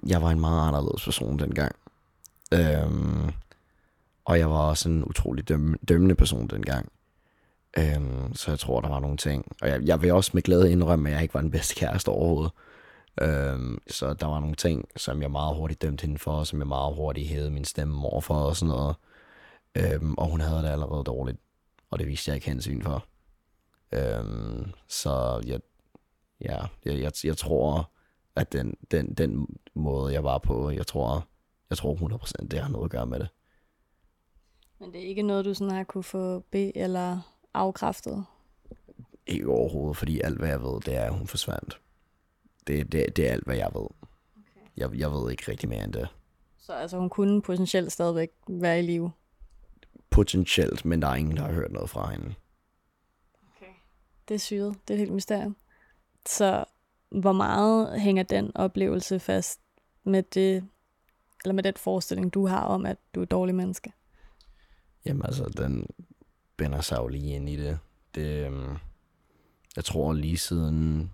jeg 0.07 0.23
var 0.23 0.31
en 0.31 0.41
meget 0.41 0.69
anderledes 0.69 1.05
person 1.05 1.39
dengang. 1.39 1.77
Øhm, 2.53 3.33
og 4.27 4.39
jeg 4.39 4.51
var 4.51 4.69
også 4.69 4.89
en 4.89 5.05
utrolig 5.05 5.49
døm, 5.49 5.75
dømmende 5.89 6.15
person 6.15 6.47
dengang. 6.47 6.93
Øhm, 7.79 8.35
så 8.35 8.51
jeg 8.51 8.59
tror, 8.59 8.81
der 8.81 8.89
var 8.89 9.01
nogle 9.01 9.17
ting. 9.17 9.53
Og 9.63 9.69
jeg, 9.69 9.83
jeg 9.83 10.03
vil 10.03 10.13
også 10.13 10.31
med 10.35 10.43
glæde 10.43 10.73
indrømme, 10.73 11.09
at 11.09 11.15
jeg 11.15 11.23
ikke 11.23 11.35
var 11.35 11.41
den 11.41 11.51
bedste 11.51 11.75
kæreste 11.75 12.09
overhovedet. 12.09 12.53
Øhm, 13.21 13.79
så 13.87 14.15
der 14.15 14.27
var 14.27 14.41
nogle 14.41 14.55
ting, 14.55 14.89
som 14.97 15.23
jeg 15.23 15.31
meget 15.31 15.57
hurtigt 15.57 15.83
dømte 15.83 16.03
hende 16.03 16.19
for, 16.19 16.45
som 16.45 16.59
jeg 16.59 16.67
meget 16.67 16.95
hurtigt 16.95 17.29
hævede 17.29 17.51
min 17.51 17.65
stemme 17.65 18.07
over 18.07 18.21
for 18.21 18.35
og 18.35 18.57
sådan 18.57 18.69
noget. 18.69 18.97
Øhm, 19.75 20.15
og 20.15 20.27
hun 20.31 20.41
havde 20.41 20.63
det 20.63 20.69
allerede 20.69 21.05
dårligt, 21.05 21.39
og 21.91 21.99
det 21.99 22.07
viste 22.07 22.29
jeg 22.29 22.35
ikke 22.35 22.47
hensyn 22.47 22.83
for. 22.83 23.07
Øhm, 23.93 24.71
så 24.89 25.43
jeg, 25.47 25.61
ja, 26.41 26.59
jeg, 26.85 27.01
jeg, 27.01 27.13
jeg 27.25 27.37
tror, 27.37 27.91
at 28.37 28.53
den, 28.53 28.75
den, 28.91 29.15
den 29.15 29.47
måde, 29.75 30.13
jeg 30.13 30.25
var 30.25 30.39
på, 30.39 30.71
jeg 30.71 30.87
tror, 30.87 31.29
jeg 31.71 31.79
tror 31.79 31.95
100% 31.95 32.47
det 32.47 32.61
har 32.61 32.69
noget 32.69 32.85
at 32.85 32.91
gøre 32.91 33.07
med 33.07 33.19
det. 33.21 33.29
Men 34.79 34.93
det 34.93 35.01
er 35.05 35.09
ikke 35.09 35.23
noget, 35.23 35.45
du 35.45 35.55
sådan 35.55 35.75
har 35.75 35.85
kunne 35.85 36.05
få 36.05 36.39
be- 36.39 36.77
eller 36.77 37.21
afkræftet? 37.55 38.25
Ikke 39.27 39.49
overhovedet, 39.49 39.97
fordi 39.97 40.21
alt 40.21 40.39
hvad 40.39 40.49
jeg 40.49 40.63
ved, 40.63 40.81
det 40.81 40.97
er, 40.97 41.05
at 41.05 41.15
hun 41.15 41.27
forsvandt. 41.27 41.81
Det, 42.67 42.93
det, 42.93 43.17
det 43.17 43.29
er 43.29 43.33
alt, 43.33 43.45
hvad 43.45 43.57
jeg 43.57 43.71
ved. 43.75 43.87
Okay. 44.37 44.67
Jeg, 44.77 44.95
jeg 44.95 45.13
ved 45.13 45.31
ikke 45.31 45.51
rigtig 45.51 45.69
mere 45.69 45.85
end 45.85 45.93
det. 45.93 46.09
Så 46.59 46.73
altså, 46.73 46.99
hun 46.99 47.11
kunne 47.11 47.43
potentielt 47.43 47.93
stadigvæk 47.93 48.31
være 48.49 48.79
i 48.79 48.83
live? 48.83 49.13
Potentielt, 50.11 50.85
men 50.85 51.03
der 51.03 51.09
er 51.09 51.15
ingen, 51.15 51.37
der 51.37 51.43
har 51.43 51.53
hørt 51.53 51.73
noget 51.73 51.91
fra 51.91 52.11
hende. 52.11 52.35
Okay. 53.57 53.73
Det 54.29 54.35
er 54.35 54.39
syret. 54.39 54.77
Det 54.89 54.95
er 54.95 54.95
et 54.95 54.99
helt 54.99 55.13
mysterium. 55.13 55.57
Så 56.27 56.65
hvor 57.09 57.33
meget 57.33 58.01
hænger 58.01 58.23
den 58.23 58.57
oplevelse 58.57 59.21
fast 59.21 59.61
med 60.05 60.23
det, 60.23 60.69
eller 61.45 61.55
med 61.55 61.63
den 61.63 61.75
forestilling, 61.77 62.35
du 62.35 62.47
har 62.47 62.61
om, 62.61 62.87
at 62.87 62.97
du 63.15 63.21
er 63.21 63.23
et 63.23 63.31
dårligt 63.31 63.57
menneske? 63.57 63.93
Jamen 65.07 65.23
altså, 65.25 65.45
den 65.57 65.87
binder 66.57 66.81
sig 66.81 66.97
jo 66.97 67.09
lige 67.09 67.35
ind 67.35 67.49
i 67.49 67.57
det. 67.57 67.79
det 68.15 68.47
øhm, 68.47 68.77
jeg 69.77 69.85
tror 69.85 70.13
lige 70.13 70.39
siden, 70.39 71.11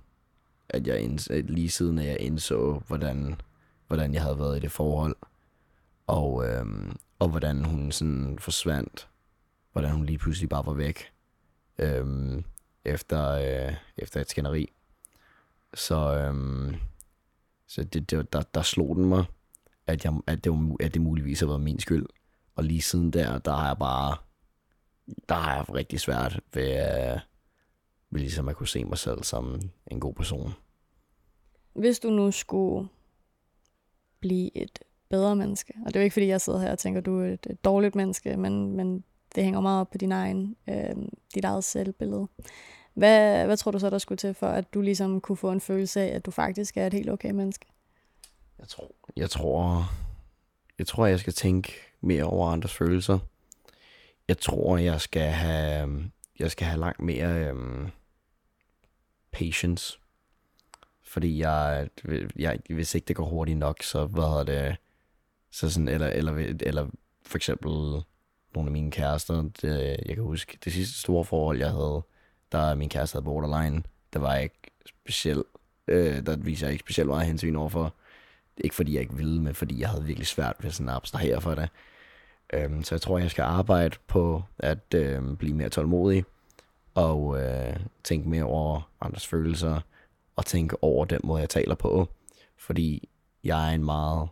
at 0.69 0.87
jeg 0.87 1.05
inds- 1.05 1.33
at 1.33 1.51
lige 1.51 1.71
siden 1.71 1.99
at 1.99 2.07
jeg 2.07 2.21
indså, 2.21 2.83
hvordan, 2.87 3.41
hvordan 3.87 4.15
jeg 4.15 4.23
havde 4.23 4.39
været 4.39 4.57
i 4.57 4.61
det 4.61 4.73
forhold, 4.73 5.17
og, 6.07 6.49
øhm, 6.49 6.97
og 7.19 7.29
hvordan 7.29 7.65
hun 7.65 7.93
sådan 7.93 8.39
forsvandt, 8.39 9.09
hvordan 9.73 9.91
hun 9.91 10.07
lige 10.07 10.19
pludselig 10.19 10.49
bare 10.49 10.67
var 10.67 10.73
væk, 10.73 11.13
øhm, 11.79 12.45
efter, 12.85 13.31
øh, 13.31 13.75
efter 13.97 14.21
et 14.21 14.31
skænderi. 14.31 14.73
Så, 15.75 16.17
øhm, 16.17 16.75
så 17.67 17.85
det, 17.85 18.11
det, 18.11 18.33
der, 18.33 18.43
der 18.43 18.63
slog 18.63 18.97
den 18.97 19.05
mig, 19.05 19.25
at, 19.87 20.05
jeg, 20.05 20.13
at, 20.27 20.45
det, 20.45 20.53
var, 20.53 20.77
at 20.81 20.95
det 20.95 21.03
muligvis 21.03 21.41
har 21.41 21.47
været 21.47 21.61
min 21.61 21.81
skyld. 21.81 22.07
Og 22.55 22.65
lige 22.65 22.83
siden 22.83 23.11
der, 23.11 23.39
der 23.39 23.53
har 23.53 23.67
jeg 23.67 23.79
bare, 23.79 24.17
der 25.29 25.35
har 25.35 25.57
jeg 25.57 25.75
rigtig 25.75 26.01
svært 26.01 26.41
ved, 26.55 26.71
øh, 26.73 27.21
ved 28.11 28.21
ligesom 28.21 28.49
at 28.49 28.57
kunne 28.57 28.69
se 28.69 28.85
mig 28.85 28.99
selv 28.99 29.23
som 29.23 29.61
en 29.87 30.01
god 30.01 30.15
person. 30.15 30.53
Hvis 31.73 31.99
du 31.99 32.11
nu 32.11 32.31
skulle 32.31 32.89
blive 34.21 34.57
et 34.57 34.79
bedre 35.09 35.37
menneske, 35.37 35.75
og 35.87 35.87
det 35.87 35.97
er 35.97 36.01
jo 36.01 36.05
ikke 36.05 36.15
fordi, 36.15 36.27
jeg 36.27 36.41
sidder 36.41 36.59
her 36.59 36.71
og 36.71 36.79
tænker, 36.79 37.01
at 37.01 37.07
du 37.07 37.21
er 37.21 37.27
et, 37.27 37.47
et 37.51 37.65
dårligt 37.65 37.95
menneske, 37.95 38.37
men, 38.37 38.77
men 38.77 39.05
det 39.35 39.45
hænger 39.45 39.61
meget 39.61 39.81
op 39.81 39.91
på 39.91 39.99
din 39.99 40.13
egen, 40.13 40.57
øh, 40.69 40.97
dit 41.35 41.45
eget 41.45 41.65
selvbillede. 41.65 42.29
Hvad, 42.95 43.47
hvad 43.47 43.57
tror 43.57 43.71
du 43.71 43.79
så, 43.79 43.91
der 43.91 43.99
skulle 43.99 44.17
til 44.17 44.35
for, 44.35 44.47
at 44.47 44.75
du 44.75 44.81
ligesom 44.81 45.21
kunne 45.21 45.37
få 45.37 45.53
en 45.53 45.61
følelse 45.61 46.01
af, 46.01 46.17
at 46.17 46.27
du 46.27 46.31
faktisk 46.31 46.77
er 46.77 46.87
et 46.87 46.93
helt 46.93 47.11
okay 47.11 47.31
menneske? 47.31 47.67
Jeg 48.59 48.69
tror, 48.69 48.91
jeg 49.17 49.31
tror, 49.31 49.85
jeg 50.83 50.87
tror, 50.87 51.07
jeg 51.07 51.21
skal 51.21 51.33
tænke 51.33 51.73
mere 52.01 52.25
over 52.25 52.49
andres 52.49 52.73
følelser. 52.73 53.19
Jeg 54.29 54.39
tror, 54.39 54.77
jeg 54.77 55.01
skal 55.01 55.23
have, 55.23 55.83
øhm, 55.83 56.11
jeg 56.39 56.51
skal 56.51 56.67
have 56.67 56.81
langt 56.81 57.01
mere 57.01 57.49
øhm, 57.49 57.91
patience. 59.33 59.99
Fordi 61.03 61.39
jeg, 61.39 61.89
jeg, 62.37 62.59
hvis 62.71 62.95
ikke 62.95 63.05
det 63.05 63.17
går 63.17 63.25
hurtigt 63.25 63.59
nok, 63.59 63.83
så 63.83 64.07
hvad 64.07 64.23
hedder 64.23 64.45
det, 64.45 64.77
så 65.51 65.71
sådan, 65.71 65.89
eller, 65.89 66.07
eller, 66.07 66.33
eller 66.61 66.89
for 67.27 67.39
eksempel 67.39 67.71
nogle 68.55 68.69
af 68.69 68.73
mine 68.73 68.91
kærester, 68.91 69.43
det, 69.43 69.97
jeg 70.07 70.15
kan 70.15 70.25
huske, 70.25 70.59
det 70.65 70.73
sidste 70.73 71.01
store 71.01 71.25
forhold, 71.25 71.59
jeg 71.59 71.71
havde, 71.71 72.03
der 72.53 72.75
min 72.75 72.89
kæreste 72.89 73.15
havde 73.15 73.25
borderline, 73.25 73.83
det 74.13 74.21
var 74.21 74.37
ikke 74.37 74.71
specielt, 74.87 75.47
øh, 75.89 76.27
der 76.27 76.37
viser 76.37 76.67
jeg 76.67 76.73
ikke 76.73 76.83
specielt 76.83 77.09
meget 77.09 77.27
hensyn 77.27 77.57
overfor. 77.57 77.95
Ikke 78.59 78.75
fordi 78.75 78.95
jeg 78.95 79.01
ikke 79.03 79.17
ville, 79.17 79.43
men 79.43 79.55
fordi 79.55 79.81
jeg 79.81 79.89
havde 79.89 80.05
virkelig 80.05 80.27
svært 80.27 80.57
ved 80.61 80.71
sådan 80.71 80.89
at 80.89 80.95
abstrahere 80.95 81.41
for 81.41 81.55
det. 81.55 81.69
Øhm, 82.53 82.85
så 82.85 82.95
jeg 82.95 83.01
tror, 83.01 83.19
jeg 83.19 83.31
skal 83.31 83.43
arbejde 83.43 83.97
på 84.07 84.43
at 84.59 84.95
øhm, 84.95 85.37
blive 85.37 85.55
mere 85.55 85.69
tålmodig, 85.69 86.25
og 86.95 87.43
øh, 87.43 87.77
tænke 88.05 88.29
mere 88.29 88.45
over 88.45 88.91
andres 89.01 89.27
følelser, 89.27 89.81
og 90.37 90.47
tænke 90.47 90.85
over 90.85 91.05
den 91.05 91.21
måde, 91.25 91.41
jeg 91.41 91.51
taler 91.51 91.75
på. 91.75 92.09
Fordi 92.59 93.09
jeg 93.45 93.71
er 93.71 93.75
en 93.75 93.85
meget, 93.85 94.29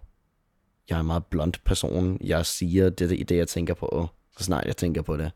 jeg 0.89 0.97
er 0.97 1.01
en 1.01 1.07
meget 1.07 1.27
blunt 1.27 1.65
person. 1.65 2.19
Jeg 2.21 2.47
siger 2.47 2.91
det, 2.91 3.29
det, 3.29 3.37
jeg 3.37 3.49
tænker 3.49 3.75
på, 3.75 4.09
så 4.39 4.45
snart 4.45 4.67
jeg 4.67 4.77
tænker 4.77 5.03
på 5.03 5.17
det. 5.17 5.33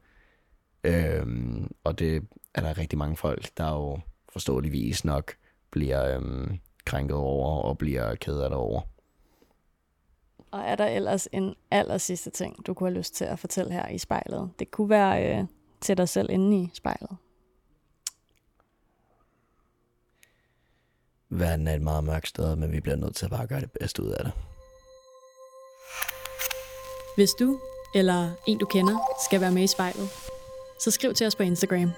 Øhm, 0.85 1.71
og 1.85 1.99
det 1.99 2.23
er 2.55 2.61
der 2.61 2.79
rigtig 2.79 2.99
mange 2.99 3.17
folk, 3.17 3.51
der 3.57 3.71
jo 3.71 4.01
forståeligvis 4.33 5.05
nok 5.05 5.33
bliver 5.71 6.17
øhm, 6.17 6.59
krænket 6.85 7.17
over 7.17 7.63
og 7.63 7.79
bliver 7.79 8.15
ked 8.15 8.41
af 8.41 8.51
det 8.51 8.59
over. 8.59 8.81
Og 10.51 10.61
er 10.61 10.75
der 10.75 10.87
ellers 10.87 11.29
en 11.33 11.55
aller 11.71 11.99
sidste 11.99 12.31
ting, 12.31 12.67
du 12.67 12.75
kunne 12.75 12.91
have 12.91 12.99
lyst 12.99 13.15
til 13.15 13.25
at 13.25 13.39
fortælle 13.39 13.73
her 13.73 13.89
i 13.89 13.99
spejlet? 13.99 14.51
Det 14.59 14.71
kunne 14.71 14.91
være 14.91 15.39
øh, 15.39 15.45
til 15.81 15.97
dig 15.97 16.09
selv 16.09 16.31
inde 16.31 16.57
i 16.57 16.71
spejlet. 16.75 17.17
Verden 21.29 21.69
er 21.69 21.75
et 21.75 21.83
meget 21.83 22.05
mørkt 22.05 22.29
sted, 22.29 22.57
men 22.57 22.73
vi 22.73 22.81
bliver 22.81 22.97
nødt 22.97 23.17
til 23.17 23.25
at 23.25 23.31
bare 23.31 23.47
gøre 23.47 23.61
det 23.61 23.71
bedste 23.81 24.03
ud 24.03 24.11
af 24.11 24.25
det. 24.25 24.33
Hvis 27.17 27.31
du 27.31 27.61
eller 27.95 28.31
en 28.47 28.59
du 28.59 28.67
kender 28.67 28.99
skal 29.27 29.41
være 29.41 29.53
med 29.53 29.63
i 29.63 29.67
spejlet, 29.67 30.09
så 30.81 30.91
skriv 30.91 31.15
til 31.15 31.27
os 31.27 31.37
på 31.37 31.43
Instagram. 31.43 31.91